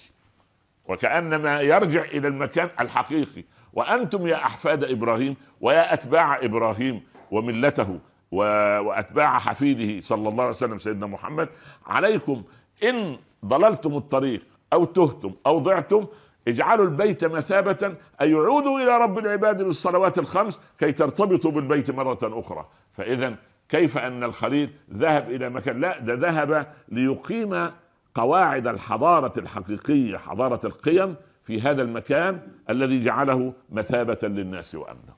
وكأن 0.89 1.37
ما 1.37 1.61
يرجع 1.61 2.03
إلى 2.03 2.29
المكان 2.29 2.69
الحقيقي. 2.81 3.45
وأنتم 3.73 4.27
يا 4.27 4.37
أحفاد 4.37 4.85
إبراهيم 4.85 5.37
ويا 5.61 5.95
أتباع 5.95 6.39
إبراهيم 6.45 7.03
وملته 7.31 7.99
وأتباع 8.31 9.39
حفيده 9.39 10.01
صلى 10.01 10.29
الله 10.29 10.45
عليه 10.45 10.55
وسلم 10.55 10.79
سيدنا 10.79 11.07
محمد 11.07 11.49
عليكم 11.87 12.43
إن 12.85 13.17
ضللتم 13.45 13.97
الطريق 13.97 14.43
أو 14.73 14.85
تهتم 14.85 15.33
أو 15.47 15.59
ضعتم 15.59 16.07
اجعلوا 16.49 16.85
البيت 16.85 17.25
مثابة 17.25 17.95
أي 18.21 18.31
يعودوا 18.31 18.81
إلى 18.81 18.99
رب 18.99 19.19
العباد 19.19 19.63
بالصلوات 19.63 20.19
الخمس 20.19 20.61
كي 20.79 20.93
ترتبطوا 20.93 21.51
بالبيت 21.51 21.91
مرة 21.91 22.19
أخرى. 22.23 22.69
فإذا 22.93 23.37
كيف 23.69 23.99
أن 23.99 24.25
الخليل 24.25 24.71
ذهب 24.93 25.31
إلى 25.31 25.51
مكان؟ 25.51 25.81
لا 25.81 25.99
ده 25.99 26.15
ذهب 26.15 26.75
ليقيم 26.89 27.71
قواعد 28.15 28.67
الحضارة 28.67 29.39
الحقيقية 29.39 30.17
حضارة 30.17 30.67
القيم 30.67 31.17
في 31.45 31.61
هذا 31.61 31.83
المكان 31.83 32.49
الذي 32.71 33.03
جعله 33.03 33.55
مثابة 33.71 34.19
للناس 34.23 34.75
وأمنا. 34.75 35.15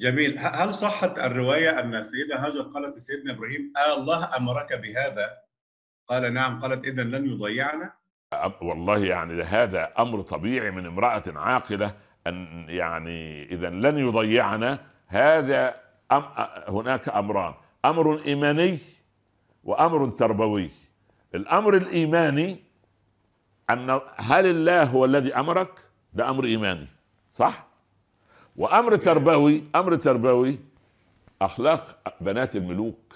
جميل. 0.00 0.38
هل 0.38 0.74
صحت 0.74 1.18
الرواية 1.18 1.80
أن 1.80 1.94
السيدة 1.94 2.36
هاجر 2.36 2.62
قالت 2.62 2.96
لسيدنا 2.96 3.32
إبراهيم 3.32 3.72
آه 3.76 3.98
الله 4.00 4.36
أمرك 4.36 4.72
بهذا؟ 4.72 5.30
قال 6.08 6.32
نعم. 6.34 6.62
قالت 6.62 6.84
إذا 6.84 7.02
لن 7.02 7.26
يضيعنا. 7.32 7.92
والله 8.60 8.98
يعني 8.98 9.42
هذا 9.42 9.92
أمر 9.98 10.20
طبيعي 10.22 10.70
من 10.70 10.86
امرأة 10.86 11.22
عاقلة 11.26 11.94
أن 12.26 12.64
يعني 12.68 13.42
إذا 13.52 13.70
لن 13.70 13.98
يضيعنا. 13.98 14.78
هذا 15.06 15.74
أم 16.12 16.22
هناك 16.68 17.08
أمران. 17.08 17.54
أمر 17.84 18.20
إيماني 18.26 18.78
وأمر 19.64 20.08
تربوي. 20.08 20.70
الأمر 21.34 21.76
الإيماني 21.76 22.56
أن 23.70 24.00
هل 24.16 24.46
الله 24.46 24.82
هو 24.84 25.04
الذي 25.04 25.34
أمرك؟ 25.34 25.70
ده 26.12 26.30
أمر 26.30 26.44
إيماني 26.44 26.86
صح؟ 27.34 27.66
وأمر 28.56 28.96
تربوي 28.96 29.64
أمر 29.74 29.96
تربوي 29.96 30.58
أخلاق 31.42 32.14
بنات 32.20 32.56
الملوك. 32.56 33.14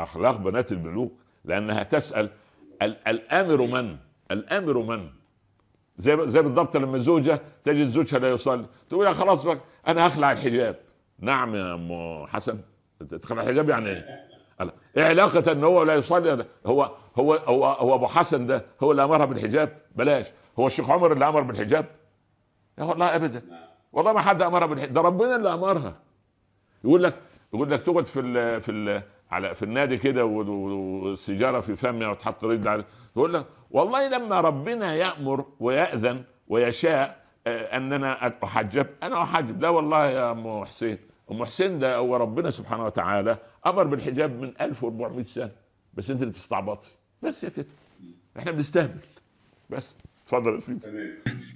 أخلاق 0.00 0.36
بنات 0.36 0.72
الملوك 0.72 1.12
لأنها 1.44 1.82
تسأل 1.82 2.30
الامر 2.84 3.62
من؟ 3.62 3.96
الامر 4.30 4.78
من؟ 4.78 5.08
زي 5.98 6.18
زي 6.28 6.42
بالضبط 6.42 6.76
لما 6.76 6.96
الزوجه 6.96 7.40
تجد 7.64 7.88
زوجها 7.88 8.18
لا 8.18 8.30
يصلي 8.30 8.66
تقول 8.90 9.06
يا 9.06 9.12
خلاص 9.12 9.42
بقى 9.42 9.58
أنا 9.88 10.06
هخلع 10.06 10.32
الحجاب. 10.32 10.76
نعم 11.18 11.54
يا 11.54 11.74
أم 11.74 12.26
حسن 12.26 12.58
تخلع 13.22 13.42
الحجاب 13.42 13.68
يعني 13.68 13.90
إيه؟ 13.90 14.04
إيه 14.96 15.04
علاقة 15.04 15.52
إن 15.52 15.64
هو 15.64 15.82
لا 15.82 15.94
يصلي 15.94 16.46
هو 16.66 16.90
هو 17.16 17.34
هو 17.34 17.66
هو 17.66 17.94
أبو 17.94 18.06
حسن 18.06 18.46
ده 18.46 18.64
هو 18.82 18.90
اللي 18.90 19.04
أمرها 19.04 19.24
بالحجاب؟ 19.24 19.78
بلاش. 19.96 20.26
هو 20.58 20.66
الشيخ 20.66 20.90
عمر 20.90 21.12
اللي 21.12 21.28
أمر 21.28 21.40
بالحجاب؟ 21.40 21.86
يا 22.78 22.84
والله 22.84 23.16
ابدا. 23.16 23.42
والله 23.92 24.12
ما 24.12 24.20
حد 24.20 24.42
أمرها 24.42 24.66
بالحجاب 24.66 24.92
ده 24.92 25.00
ربنا 25.00 25.36
اللي 25.36 25.54
أمرها. 25.54 25.94
يقول 26.84 27.02
لك 27.02 27.14
يقول 27.54 27.70
لك 27.70 27.80
تقعد 27.80 28.06
في 28.06 28.20
ال 28.20 28.60
في 28.60 28.70
ال 28.70 29.02
على 29.32 29.54
في 29.54 29.62
النادي 29.62 29.96
كده 29.98 30.24
والسيجارة 30.24 31.60
في 31.60 31.76
فمها 31.76 32.08
وتحط 32.08 32.44
رجل 32.44 32.68
على 32.68 32.84
يقول 33.16 33.34
لك 33.34 33.46
والله 33.70 34.08
لما 34.08 34.40
ربنا 34.40 34.94
يأمر 34.94 35.46
ويأذن 35.60 36.24
ويشاء 36.48 37.22
آه، 37.46 37.76
أننا 37.76 38.26
أحجب. 38.44 38.86
أنا 39.02 39.22
أحجب. 39.22 39.62
لا 39.62 39.68
والله 39.68 40.06
يا 40.06 40.32
أم 40.32 40.64
حسين. 40.64 40.98
أم 41.30 41.44
حسين 41.44 41.78
ده 41.78 41.96
هو 41.96 42.16
ربنا 42.16 42.50
سبحانه 42.50 42.84
وتعالى 42.84 43.38
أمر 43.66 43.84
بالحجاب 43.84 44.40
من 44.40 44.52
1400 44.60 45.22
سنة. 45.24 45.50
بس 45.94 46.10
أنت 46.10 46.20
اللي 46.20 46.32
بتستعبطي. 46.32 46.90
بس 47.22 47.44
يا 47.44 47.48
كده. 47.48 47.66
إحنا 48.38 48.50
بنستهبل. 48.50 49.00
بس. 49.70 49.96
اتفضل 50.24 50.54
يا 50.54 50.58
سيدي. 50.58 50.86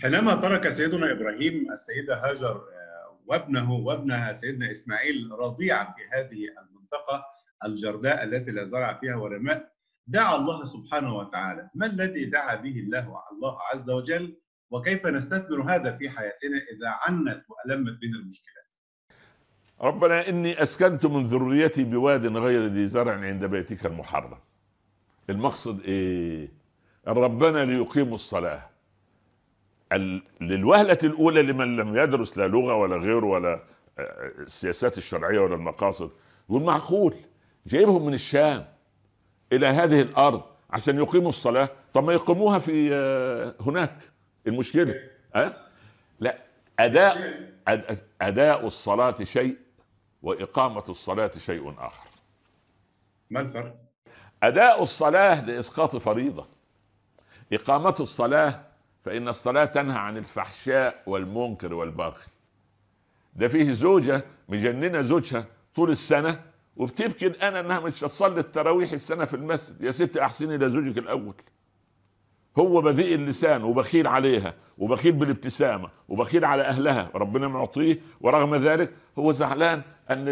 حينما 0.02 0.34
ترك 0.34 0.70
سيدنا 0.70 1.12
إبراهيم 1.12 1.72
السيده 1.72 2.30
هاجر 2.30 2.50
آه، 2.56 3.16
وابنه 3.26 3.72
وابنها 3.72 4.32
سيدنا 4.32 4.70
إسماعيل 4.70 5.30
رضيعا 5.38 5.84
في 5.84 6.02
هذه 6.18 6.44
المنطقة 6.48 7.24
الجرداء 7.66 8.24
التي 8.24 8.50
لا 8.50 8.64
زرع 8.64 8.98
فيها 9.00 9.16
ورماء 9.16 9.72
دعا 10.06 10.36
الله 10.36 10.64
سبحانه 10.64 11.16
وتعالى. 11.16 11.70
ما 11.74 11.86
الذي 11.86 12.24
دعا 12.24 12.54
به 12.54 12.70
الله 12.70 13.22
الله 13.32 13.58
عز 13.72 13.90
وجل؟ 13.90 14.36
وكيف 14.70 15.06
نستثمر 15.06 15.74
هذا 15.74 15.96
في 15.96 16.10
حياتنا 16.10 16.56
إذا 16.72 16.88
عنت 16.88 17.44
وألمت 17.48 18.00
بنا 18.00 18.18
المشكلات؟ 18.18 18.66
ربنا 19.80 20.28
إني 20.28 20.62
أسكنت 20.62 21.06
من 21.06 21.26
ذريتي 21.26 21.84
بواد 21.84 22.26
غير 22.26 22.66
ذي 22.66 22.88
زرع 22.88 23.20
عند 23.20 23.44
بيتك 23.44 23.86
المحرم. 23.86 24.38
المقصد 25.30 25.80
إيه؟ 25.80 26.48
ربنا 27.06 27.64
ليقيموا 27.64 28.14
الصلاة. 28.14 28.70
للوهلة 30.40 30.98
الأولى 31.04 31.42
لمن 31.42 31.76
لم 31.76 31.96
يدرس 31.96 32.38
لا 32.38 32.48
لغة 32.48 32.74
ولا 32.74 32.96
غير 32.96 33.24
ولا 33.24 33.62
آه، 33.98 34.32
السياسات 34.38 34.98
الشرعية 34.98 35.38
ولا 35.38 35.54
المقاصد. 35.54 36.10
يقول 36.50 36.62
معقول 36.62 37.14
جايبهم 37.66 38.06
من 38.06 38.14
الشام 38.14 38.66
إلى 39.52 39.66
هذه 39.66 40.00
الأرض 40.00 40.42
عشان 40.70 40.98
يقيموا 40.98 41.28
الصلاة. 41.28 41.68
طب 41.94 42.04
ما 42.04 42.12
يقيموها 42.12 42.58
في 42.58 42.94
آه، 42.94 43.54
هناك. 43.60 43.96
المشكلة 44.46 44.94
أه؟ 45.34 45.56
لا 46.20 46.38
أداء 46.78 47.40
أداء 48.20 48.66
الصلاة 48.66 49.16
شيء 49.22 49.56
وإقامة 50.22 50.84
الصلاة 50.88 51.30
شيء 51.38 51.74
آخر. 51.78 52.08
ما 53.30 53.40
الفرق؟ 53.40 53.74
أداء 54.42 54.82
الصلاة 54.82 55.44
لإسقاط 55.44 55.96
فريضة. 55.96 56.46
إقامة 57.52 57.94
الصلاة 58.00 58.60
فإن 59.04 59.28
الصلاة 59.28 59.64
تنهى 59.64 59.98
عن 59.98 60.16
الفحشاء 60.16 61.02
والمنكر 61.06 61.74
والبغي. 61.74 62.22
ده 63.34 63.48
فيه 63.48 63.72
زوجة 63.72 64.24
مجننة 64.48 65.00
زوجها 65.00 65.46
طول 65.74 65.90
السنة 65.90 66.42
وبتبكي 66.76 67.26
الآن 67.26 67.56
إنها 67.56 67.80
مش 67.80 68.04
هتصلي 68.04 68.40
التراويح 68.40 68.92
السنة 68.92 69.24
في 69.24 69.34
المسجد. 69.34 69.84
يا 69.84 69.90
ست 69.90 70.16
احسني 70.16 70.54
إلى 70.54 70.70
زوجك 70.70 70.98
الأول. 70.98 71.34
هو 72.58 72.80
بذيء 72.80 73.14
اللسان 73.14 73.64
وبخيل 73.64 74.06
عليها 74.06 74.54
وبخيل 74.78 75.12
بالابتسامة 75.12 75.88
وبخيل 76.08 76.44
على 76.44 76.62
أهلها 76.62 77.10
ربنا 77.14 77.48
معطيه. 77.48 77.98
ورغم 78.20 78.54
ذلك 78.54 78.92
هو 79.18 79.32
زعلان 79.32 79.82
أن 80.10 80.24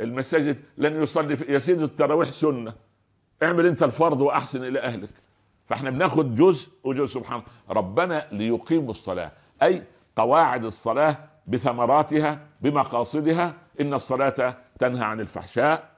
المساجد 0.00 0.56
لن 0.78 1.02
يصلي 1.02 1.38
يا 1.48 1.58
سيدي 1.58 1.84
التراويح 1.84 2.30
سنة. 2.30 2.72
اعمل 3.42 3.66
أنت 3.66 3.82
الفرض 3.82 4.20
وأحسن 4.20 4.64
إلى 4.64 4.80
أهلك. 4.80 5.10
فإحنا 5.66 5.90
بناخد 5.90 6.36
جزء 6.36 6.68
وجزء. 6.84 7.14
سبحان 7.14 7.42
ربنا 7.70 8.26
ليقيم 8.32 8.90
الصلاة. 8.90 9.32
أي 9.62 9.82
قواعد 10.16 10.64
الصلاة 10.64 11.18
بثمراتها 11.46 12.46
بمقاصدها 12.60 13.54
إن 13.80 13.94
الصلاة 13.94 14.56
تنهى 14.80 15.04
عن 15.04 15.20
الفحشاء 15.20 15.90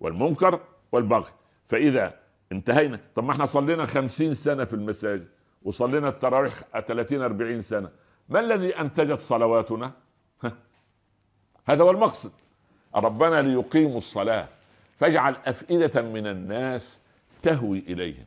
والمنكر 0.00 0.60
والبغي. 0.92 1.30
فإذا 1.68 2.14
انتهينا 2.52 3.00
طب 3.14 3.24
ما 3.24 3.32
إحنا 3.32 3.46
صلينا 3.46 3.86
خمسين 3.86 4.34
سنة 4.34 4.64
في 4.64 4.74
المساجد 4.74 5.28
وصلينا 5.62 6.08
التراويح 6.08 6.54
30 6.88 7.22
40 7.22 7.60
سنة 7.60 7.90
ما 8.28 8.40
الذي 8.40 8.80
أنتجت 8.80 9.18
صلواتنا؟ 9.20 9.92
هذا 11.66 11.82
هو 11.84 11.90
المقصد. 11.90 12.32
ربنا 12.94 13.42
ليقيموا 13.42 13.98
الصلاة 13.98 14.48
فاجعل 14.98 15.36
أفئدة 15.46 16.02
من 16.02 16.26
الناس 16.26 17.00
تهوي 17.42 17.78
إليهم 17.78 18.24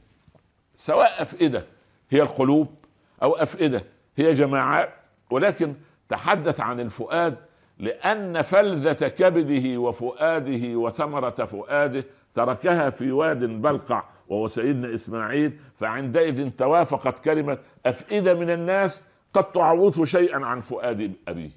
سواء 0.75 1.21
أفئدة 1.21 1.65
هي 2.09 2.21
القلوب 2.21 2.75
أو 3.23 3.35
أفئدة 3.35 3.83
هي 4.17 4.33
جماعات 4.33 4.93
ولكن 5.29 5.75
تحدث 6.09 6.59
عن 6.59 6.79
الفؤاد 6.79 7.37
لأن 7.79 8.41
فلذة 8.41 9.07
كبده 9.07 9.77
وفؤاده 9.77 10.77
وثمرة 10.77 11.45
فؤاده 11.45 12.05
تركها 12.35 12.89
في 12.89 13.11
واد 13.11 13.45
بلقع 13.45 14.03
وهو 14.27 14.47
سيدنا 14.47 14.93
إسماعيل 14.93 15.53
فعندئذ 15.79 16.49
توافقت 16.49 17.23
كلمة 17.23 17.57
أفئدة 17.85 18.33
من 18.33 18.49
الناس 18.49 19.01
قد 19.33 19.51
تعوضه 19.51 20.05
شيئا 20.05 20.45
عن 20.45 20.61
فؤاد 20.61 21.11
أبيه. 21.27 21.49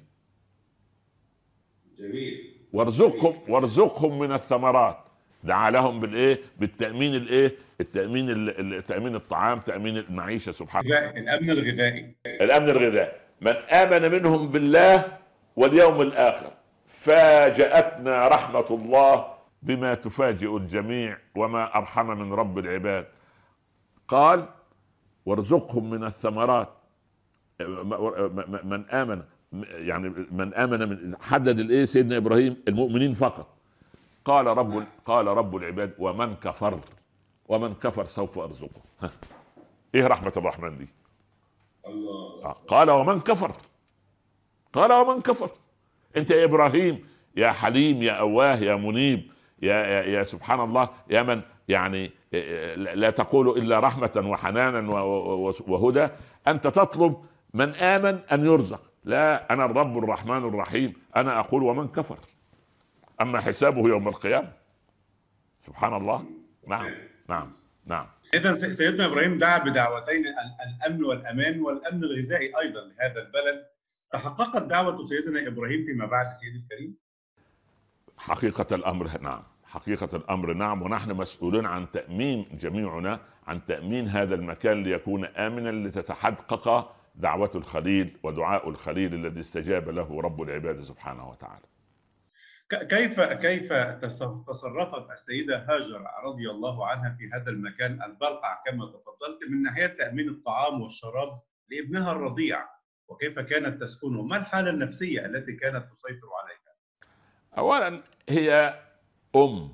جميل 1.99 2.53
وارزقهم 2.73 3.35
وارزقهم 3.47 4.19
من 4.19 4.31
الثمرات 4.31 4.97
دعا 5.43 5.69
لهم 5.71 5.99
بالإيه؟ 5.99 6.39
بالتأمين 6.59 7.15
الإيه؟ 7.15 7.55
التأمين 7.81 8.27
تأمين 8.85 9.15
الطعام، 9.15 9.59
تأمين 9.59 9.97
المعيشة 9.97 10.51
سبحان 10.51 10.85
الله. 10.85 11.09
الأمن 11.09 11.49
الغذائي. 11.49 12.15
الأمن 12.25 12.69
الغذائي، 12.69 13.11
من 13.41 13.51
آمن 13.51 14.11
منهم 14.11 14.51
بالله 14.51 15.17
واليوم 15.57 16.01
الآخر 16.01 16.51
فاجأتنا 16.87 18.27
رحمة 18.27 18.65
الله 18.69 19.13
بما 19.61 19.93
تفاجئ 19.93 20.57
الجميع 20.57 21.17
وما 21.35 21.77
أرحم 21.77 22.07
من 22.07 22.33
رب 22.33 22.57
العباد. 22.57 23.05
قال 24.07 24.45
وارزقهم 25.25 25.89
من 25.89 26.03
الثمرات. 26.03 26.69
من 28.63 28.89
آمن 28.89 29.21
يعني 29.91 30.09
من 30.31 30.53
آمن 30.53 30.79
من 30.89 31.15
حدد 31.21 31.59
الإيه؟ 31.59 31.85
سيدنا 31.85 32.17
إبراهيم 32.17 32.63
المؤمنين 32.67 33.13
فقط. 33.13 33.47
قال 34.25 34.47
رب 34.47 34.83
قال 35.05 35.27
رب 35.27 35.55
العباد 35.55 35.93
ومن 35.99 36.35
كفر 36.35 36.79
ومن 37.47 37.73
كفر 37.73 38.05
سوف 38.05 38.39
أرزقه. 38.39 38.81
إيه 39.95 40.07
رحمة 40.07 40.33
الرحمن 40.37 40.77
دي؟ 40.77 40.87
الله. 41.87 42.43
آه، 42.45 42.55
قال 42.67 42.89
ومن 42.89 43.19
كفر. 43.19 43.51
قال 44.79 44.91
ومن 44.91 45.21
كفر. 45.21 45.49
أنت 46.17 46.31
يا 46.31 46.43
إبراهيم 46.43 47.05
يا 47.37 47.51
حليم 47.51 48.01
يا 48.01 48.11
أواه 48.11 48.55
يا 48.55 48.75
منيب 48.75 49.31
يا, 49.61 49.73
يا, 49.73 50.01
يا 50.03 50.23
سبحان 50.23 50.59
الله 50.59 50.89
يا 51.09 51.23
من؟ 51.23 51.41
يعني 51.67 52.11
لا 52.75 53.09
تقول 53.09 53.57
إلا 53.57 53.79
رحمة 53.79 54.23
وحنانا 54.25 54.91
وهدى. 55.67 56.07
أنت 56.47 56.67
تطلب 56.67 57.25
من 57.53 57.75
آمن 57.75 58.19
أن 58.31 58.45
يرزق. 58.45 58.81
لا 59.03 59.53
أنا 59.53 59.65
الرب 59.65 59.97
الرحمن 59.97 60.37
الرحيم 60.37 60.93
أنا 61.15 61.39
أقول 61.39 61.63
ومن 61.63 61.87
كفر. 61.87 62.17
أما 63.21 63.41
حسابه 63.41 63.87
يوم 63.87 64.07
القيامة. 64.07 64.51
سبحان 65.65 65.93
الله. 65.93 66.25
نعم 66.67 66.91
نعم 67.29 67.51
نعم. 67.85 68.07
اذا 68.33 68.69
سيدنا 68.71 69.05
إبراهيم 69.05 69.37
دعا 69.37 69.57
بدعوتين 69.57 70.25
الأمن 70.67 71.03
والأمان 71.03 71.61
والأمن 71.61 72.03
الغذائي 72.03 72.53
أيضا 72.61 72.79
لهذا 72.79 73.21
البلد. 73.21 73.65
تحققت 74.11 74.63
دعوة 74.63 75.05
سيدنا 75.05 75.47
إبراهيم 75.47 75.85
فيما 75.85 76.05
بعد 76.05 76.33
سيدي 76.33 76.57
الكريم؟ 76.57 76.95
حقيقة 78.17 78.75
الأمر 78.75 79.21
نعم. 79.21 79.43
حقيقة 79.63 80.17
الأمر 80.17 80.53
نعم. 80.53 80.81
ونحن 80.81 81.11
مسؤولون 81.11 81.65
عن 81.65 81.91
تأمين 81.91 82.57
جميعنا 82.61 83.19
عن 83.47 83.65
تأمين 83.65 84.07
هذا 84.07 84.35
المكان 84.35 84.83
ليكون 84.83 85.25
آمنا 85.25 85.87
لتتحقق 85.87 86.95
دعوة 87.15 87.51
الخليل 87.55 88.17
ودعاء 88.23 88.69
الخليل 88.69 89.13
الذي 89.13 89.39
استجاب 89.39 89.89
له 89.89 90.21
رب 90.21 90.41
العباد 90.41 90.81
سبحانه 90.81 91.29
وتعالى. 91.29 91.65
كيف 92.69 93.19
كيف 93.21 93.73
تصرفت 94.47 95.11
السيدة 95.11 95.65
هاجر 95.69 96.05
رضي 96.23 96.49
الله 96.49 96.87
عنها 96.87 97.15
في 97.19 97.29
هذا 97.33 97.49
المكان 97.49 98.03
البرقع 98.03 98.63
كما 98.65 98.85
تفضلت 98.85 99.49
من 99.49 99.61
ناحية 99.61 99.87
تأمين 99.87 100.29
الطعام 100.29 100.81
والشراب 100.81 101.39
لابنها 101.69 102.11
الرضيع؟ 102.11 102.76
وكيف 103.07 103.39
كانت 103.39 103.81
تسكنه؟ 103.81 104.21
ما 104.21 104.37
الحالة 104.37 104.69
النفسية 104.69 105.25
التي 105.25 105.53
كانت 105.53 105.85
تسيطر 105.93 106.27
عليها؟ 106.43 106.73
اولا 107.57 108.03
هي 108.29 108.79
أم 109.35 109.73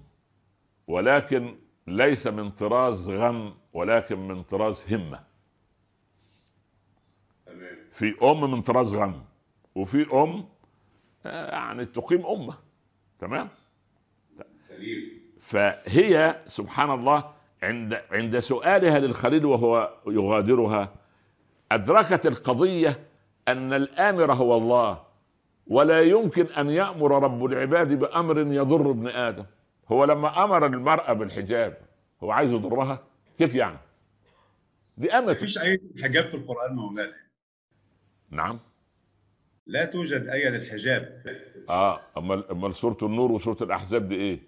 ولكن 0.87 1.55
ليس 1.87 2.27
من 2.27 2.51
طراز 2.51 3.09
غم 3.09 3.53
ولكن 3.73 4.27
من 4.27 4.43
طراز 4.43 4.93
همة 4.93 5.23
في 7.91 8.15
أم 8.23 8.51
من 8.51 8.61
طراز 8.61 8.93
غم 8.93 9.23
وفي 9.75 10.13
أم 10.13 10.45
آه، 11.25 11.51
يعني 11.51 11.85
تقيم 11.85 12.25
أمة 12.25 12.57
تمام 13.19 13.49
فهي 15.39 16.41
سبحان 16.47 16.91
الله 16.91 17.33
عند 17.63 18.01
عند 18.11 18.39
سؤالها 18.39 18.99
للخليل 18.99 19.45
وهو 19.45 19.93
يغادرها 20.07 20.95
أدركت 21.71 22.27
القضية 22.27 22.99
أن 23.47 23.73
الآمر 23.73 24.33
هو 24.33 24.57
الله 24.57 25.03
ولا 25.67 26.01
يمكن 26.01 26.45
أن 26.45 26.69
يأمر 26.69 27.23
رب 27.23 27.45
العباد 27.45 27.93
بأمر 27.99 28.37
يضر 28.39 28.89
ابن 28.91 29.07
آدم. 29.07 29.45
هو 29.91 30.05
لما 30.05 30.43
أمر 30.43 30.65
المرأة 30.65 31.13
بالحجاب 31.13 31.77
هو 32.23 32.31
عايز 32.31 32.51
يضرها؟ 32.53 33.03
كيف 33.37 33.55
يعني؟ 33.55 33.77
دي 34.97 35.11
امته 35.11 35.31
مفيش 35.31 35.57
أي 35.57 35.81
حجاب 36.03 36.27
في 36.27 36.33
القرآن 36.33 36.75
مولانا 36.75 37.13
نعم. 38.29 38.59
لا 39.67 39.85
توجد 39.85 40.27
إيه 40.27 40.49
للحجاب. 40.49 41.23
آه 41.69 41.99
أمال 42.17 42.51
أمال 42.51 42.75
سورة 42.75 42.97
النور 43.03 43.31
وسورة 43.31 43.63
الأحزاب 43.63 44.07
دي 44.09 44.15
إيه؟ 44.15 44.39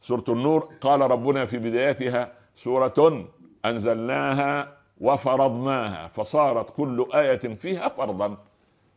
سورة 0.00 0.24
النور 0.28 0.60
قال 0.80 1.00
ربنا 1.00 1.46
في 1.46 1.58
بدايتها 1.58 2.32
سورة 2.56 3.28
أنزلناها 3.64 4.78
وفرضناها 4.98 6.08
فصارت 6.08 6.76
كل 6.76 7.06
آية 7.14 7.54
فيها 7.54 7.88
فرضا. 7.88 8.44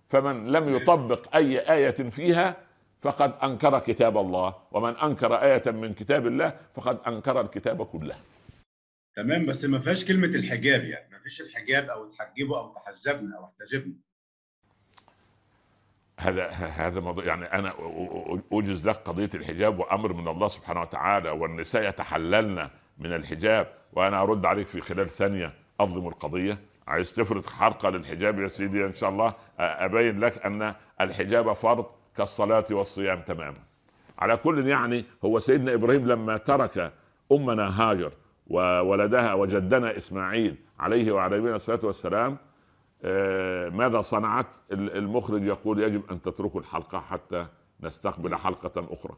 فمن 0.10 0.47
لم 0.47 0.75
يطبق 0.75 1.36
أي 1.36 1.73
آية 1.73 2.10
فيها 2.10 2.55
فقد 3.01 3.33
أنكر 3.43 3.79
كتاب 3.79 4.17
الله 4.17 4.55
ومن 4.71 4.97
أنكر 4.97 5.36
آية 5.36 5.71
من 5.71 5.93
كتاب 5.93 6.27
الله 6.27 6.60
فقد 6.75 6.99
أنكر 7.07 7.41
الكتاب 7.41 7.86
كله. 7.86 8.15
تمام 9.15 9.45
بس 9.45 9.65
ما 9.65 9.79
فيهاش 9.79 10.05
كلمة 10.05 10.27
الحجاب 10.27 10.83
يعني 10.83 11.10
ما 11.12 11.19
فيش 11.19 11.41
الحجاب 11.41 11.89
أو 11.89 12.05
تحجبوا 12.05 12.57
أو 12.57 12.73
تحجبنا 12.73 13.38
أو 13.38 13.45
احتجبنا. 13.45 13.93
هذا 16.19 16.47
هذا 16.49 16.99
موضوع 16.99 17.25
يعني 17.25 17.45
أنا 17.45 17.73
أوجز 18.51 18.88
لك 18.88 18.95
قضية 18.95 19.29
الحجاب 19.36 19.79
وأمر 19.79 20.13
من 20.13 20.27
الله 20.27 20.47
سبحانه 20.47 20.81
وتعالى 20.81 21.29
والنساء 21.29 21.89
يتحللن 21.89 22.69
من 22.97 23.13
الحجاب 23.15 23.73
وأنا 23.93 24.21
أرد 24.21 24.45
عليك 24.45 24.67
في 24.67 24.81
خلال 24.81 25.10
ثانية. 25.10 25.53
اظلم 25.80 26.08
القضية. 26.08 26.60
عايز 26.88 27.13
تفرض 27.13 27.46
حلقه 27.46 27.90
للحجاب 27.90 28.40
يا 28.40 28.48
سيدي 28.48 28.86
إن 28.86 28.94
شاء 28.96 29.10
الله 29.10 29.34
أبين 29.60 30.20
لك 30.20 30.46
أن 30.46 30.74
الحجاب 31.02 31.54
فرض 31.54 31.86
كالصلاة 32.18 32.66
والصيام 32.72 33.22
تماما. 33.22 33.58
على 34.20 34.38
كل 34.38 34.68
يعني 34.68 35.06
هو 35.26 35.40
سيدنا 35.40 35.74
إبراهيم 35.74 36.08
لما 36.08 36.38
ترك 36.38 36.94
أمنا 37.32 37.82
هاجر 37.82 38.12
وولدها 38.48 39.34
وجدنا 39.34 39.98
إسماعيل 39.98 40.56
عليه 40.80 41.12
وعلى 41.12 41.38
نبينا 41.38 41.56
الصلاة 41.56 41.80
والسلام 41.84 42.38
ماذا 43.78 44.02
صنعت؟ 44.02 44.48
المخرج 44.72 45.44
يقول 45.44 45.84
يجب 45.84 46.12
أن 46.12 46.22
تتركوا 46.22 46.60
الحلقة 46.60 47.00
حتى 47.00 47.46
نستقبل 47.82 48.36
حلقة 48.36 48.88
أخرى. 48.94 49.18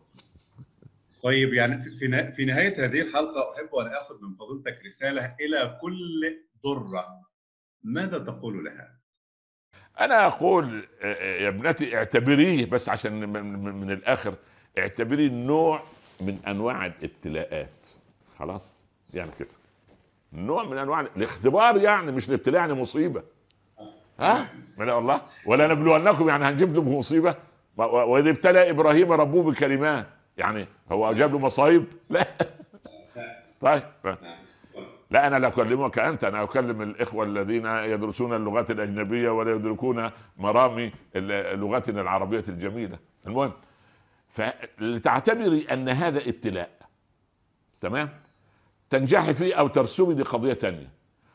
طيب 1.23 1.53
يعني 1.53 1.83
في 1.83 2.31
في 2.31 2.45
نهاية 2.45 2.85
هذه 2.85 3.01
الحلقة 3.01 3.53
أحب 3.55 3.75
أن 3.75 3.87
آخذ 3.87 4.15
من 4.21 4.35
فضيلتك 4.35 4.85
رسالة 4.85 5.35
إلى 5.39 5.77
كل 5.81 6.37
ضرة 6.65 7.21
ماذا 7.83 8.17
تقول 8.19 8.65
لها؟ 8.65 8.99
أنا 9.99 10.27
أقول 10.27 10.87
آه، 11.01 11.13
آه، 11.13 11.41
يا 11.41 11.47
ابنتي 11.47 11.97
اعتبريه 11.97 12.65
بس 12.65 12.89
عشان 12.89 13.29
من 13.79 13.91
الآخر 13.91 14.33
اعتبريه 14.77 15.29
نوع 15.29 15.83
من 16.21 16.39
أنواع 16.47 16.85
الابتلاءات. 16.85 17.87
خلاص؟ 18.39 18.79
يعني 19.13 19.31
كده. 19.39 19.47
نوع 20.33 20.63
من 20.63 20.77
أنواع 20.77 20.99
الاختبار 20.99 21.77
يعني 21.77 22.11
مش 22.11 22.29
الابتلاء 22.29 22.61
يعني 22.61 22.73
مصيبة. 22.73 23.23
ها؟ 24.19 24.49
من 24.77 24.89
الله. 24.89 25.21
ولا 25.45 25.67
نبلونكم 25.67 26.29
يعني 26.29 26.45
هنجيب 26.45 26.77
لكم 26.77 26.95
مصيبة؟ 26.95 27.35
واذ 27.77 28.27
ابتلى 28.27 28.69
إبراهيم 28.69 29.11
ربه 29.11 29.43
بكلمات 29.43 30.07
يعني 30.37 30.65
هو 30.91 31.13
جاب 31.13 31.31
له 31.31 31.39
مصايب؟ 31.39 31.85
لا. 32.09 32.27
طيب 33.61 33.83
لا 35.11 35.27
أنا 35.27 35.39
لا 35.39 35.47
أكلمك 35.47 35.99
أنت 35.99 36.23
أنا 36.23 36.43
أكلم 36.43 36.81
الإخوة 36.81 37.25
الذين 37.25 37.65
يدرسون 37.65 38.33
اللغات 38.33 38.71
الأجنبية 38.71 39.29
ولا 39.29 39.51
يدركون 39.55 40.11
مرامي 40.37 40.91
لغتنا 41.55 42.01
العربية 42.01 42.43
الجميلة. 42.47 42.99
المهم 43.27 43.51
فلتعتبري 44.29 45.65
أن 45.71 45.89
هذا 45.89 46.19
ابتلاء 46.29 46.69
تمام؟ 47.81 48.09
تنجحي 48.89 49.33
فيه 49.33 49.55
أو 49.55 49.67
ترسمي 49.67 50.13
دي 50.13 50.23
قضيه 50.23 50.89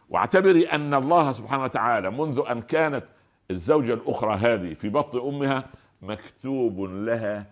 واعتبري 0.09 0.67
أن 0.67 0.95
الله 0.95 1.33
سبحانه 1.33 1.63
وتعالى 1.65 2.11
منذ 2.11 2.43
أن 2.51 2.63
كانت 2.63 3.05
الزوجة 3.51 3.95
الأخرى 3.95 4.35
هذه 4.35 4.75
في 4.75 4.89
بطن 4.89 5.19
أمها 5.29 5.65
مكتوب 6.03 6.81
لها 6.81 7.47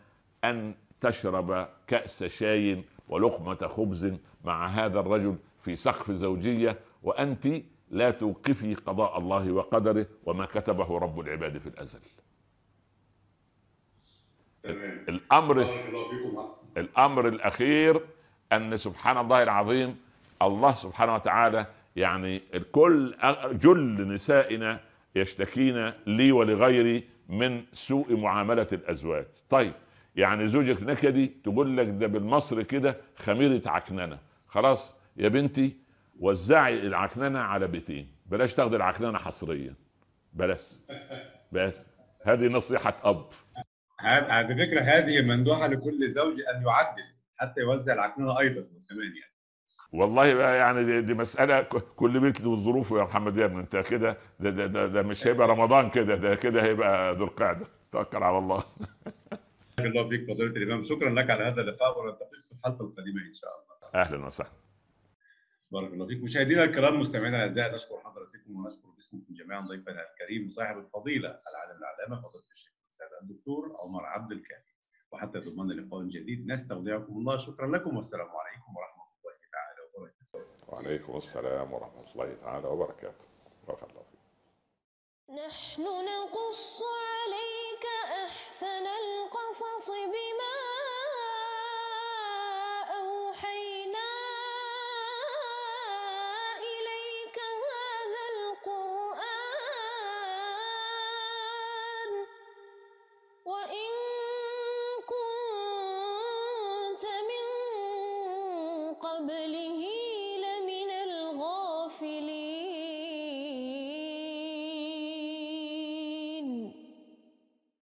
أن 0.44 0.74
تشرب 1.00 1.68
كأس 1.86 2.24
شاي 2.24 2.84
ولقمة 3.08 3.68
خبز 3.68 4.12
مع 4.44 4.66
هذا 4.66 5.00
الرجل 5.00 5.36
في 5.62 5.76
سقف 5.76 6.10
زوجية 6.10 6.78
وأنت 7.02 7.48
لا 7.90 8.10
توقفي 8.10 8.74
قضاء 8.74 9.18
الله 9.18 9.52
وقدره 9.52 10.06
وما 10.24 10.46
كتبه 10.46 10.98
رب 10.98 11.20
العباد 11.20 11.58
في 11.58 11.66
الأزل. 11.66 12.00
الأمر 15.08 15.66
الأمر 16.76 17.28
الأخير 17.28 18.00
أن 18.52 18.76
سبحان 18.76 19.18
الله 19.18 19.42
العظيم 19.42 19.96
الله 20.42 20.74
سبحانه 20.74 21.14
وتعالى 21.14 21.66
يعني 21.96 22.42
الكل 22.54 23.14
جل 23.52 24.08
نسائنا 24.14 24.80
يشتكين 25.16 25.92
لي 26.06 26.32
ولغيري 26.32 27.04
من 27.28 27.64
سوء 27.72 28.16
معاملة 28.16 28.66
الأزواج. 28.72 29.26
طيب 29.50 29.72
يعني 30.16 30.46
زوجك 30.48 30.82
نكدي 30.82 31.26
تقول 31.44 31.76
لك 31.76 31.86
ده 31.86 32.06
بالمصر 32.06 32.62
كده 32.62 32.96
خميرة 33.16 33.62
عكننة. 33.66 34.18
خلاص 34.48 34.94
يا 35.16 35.28
بنتي 35.28 35.76
وزعي 36.20 36.86
العكننة 36.86 37.38
على 37.38 37.66
بيتين 37.66 38.12
بلاش 38.26 38.54
تاخدي 38.54 38.76
العكننة 38.76 39.18
حصريا. 39.18 39.74
بلاش. 40.32 40.72
بس. 41.52 41.86
هذه 42.26 42.48
نصيحة 42.48 42.94
أب. 43.04 43.26
على 44.00 44.54
فكرة 44.54 44.80
هذه 44.80 45.22
مندوحه 45.22 45.66
لكل 45.66 46.10
زوج 46.10 46.34
أن 46.54 46.62
يعدل 46.66 47.02
حتى 47.36 47.60
يوزع 47.60 47.92
العكننة 47.94 48.38
أيضا 48.40 48.60
كمان 48.60 49.06
يعني. 49.06 49.32
والله 49.92 50.34
بقى 50.34 50.56
يعني 50.56 50.84
دي, 50.84 51.00
دي 51.00 51.14
مسألة 51.14 51.62
كل 51.96 52.20
بيت 52.20 52.40
له 52.40 52.56
ظروفه 52.56 52.98
يا 52.98 53.04
محمد 53.04 53.36
يا 53.36 53.44
ابني 53.44 53.60
انت 53.60 53.76
كده 53.76 54.16
ده, 54.40 54.50
ده, 54.50 54.66
ده, 54.66 54.86
ده 54.86 55.02
مش 55.02 55.26
هيبقى 55.26 55.48
رمضان 55.48 55.90
كده. 55.90 56.14
ده 56.14 56.34
كده 56.34 56.62
هيبقى 56.62 57.12
ذو 57.12 57.24
القعدة. 57.24 57.66
توكل 57.92 58.22
على 58.22 58.38
الله. 58.38 58.64
بارك 59.78 59.90
الله 59.96 60.08
فيك 60.08 60.20
فضيلة 60.30 60.56
الإمام. 60.56 60.82
شكرا 60.82 61.10
لك 61.10 61.30
على 61.30 61.44
هذا 61.44 61.60
اللقاء 61.60 62.00
ونلتقي 62.00 62.28
في 62.48 62.52
الحلقة 62.52 62.84
القادمة 62.84 63.20
إن 63.28 63.34
شاء 63.34 63.50
الله. 63.50 64.02
أهلا 64.02 64.26
وسهلا. 64.26 64.50
بارك 65.72 65.92
الله 65.92 66.06
فيك. 66.06 66.22
مشاهدينا 66.22 66.64
الكرام 66.64 67.00
مستمعينا 67.00 67.44
الأعزاء 67.44 67.74
نشكر 67.74 68.00
حضراتكم 68.00 68.56
ونشكر 68.56 68.88
باسمكم 68.88 69.34
جميعا 69.34 69.60
ضيفنا 69.60 70.10
الكريم 70.10 70.46
وصاحب 70.46 70.78
الفضيلة 70.78 71.28
العالم 71.28 71.78
العلامة 71.78 72.16
فضيلة 72.28 72.44
الشيخ 72.52 72.72
الأستاذ 72.72 73.18
الدكتور 73.22 73.72
عمر 73.82 74.06
عبد 74.06 74.32
الكافي 74.32 74.72
وحتى 75.12 75.38
ضمن 75.38 75.70
لقاء 75.70 76.02
جديد 76.02 76.46
نستودعكم 76.52 77.12
الله 77.12 77.36
شكرا 77.36 77.76
لكم 77.76 77.96
والسلام 77.96 78.28
عليكم 78.28 78.76
ورحمة 78.76 79.04
الله 79.18 79.34
تعالى 79.52 79.80
وبركاته. 79.94 80.72
وعليكم 80.72 81.16
السلام 81.16 81.72
ورحمة 81.72 82.12
الله 82.12 82.34
تعالى 82.34 82.68
وبركاته. 82.68 83.24
بارك 83.68 83.82
الله 83.82 84.02
فيك. 84.02 84.20
نحن 85.46 85.82
نقص 85.82 86.82
عليك 86.82 87.84
أحسن 88.24 88.86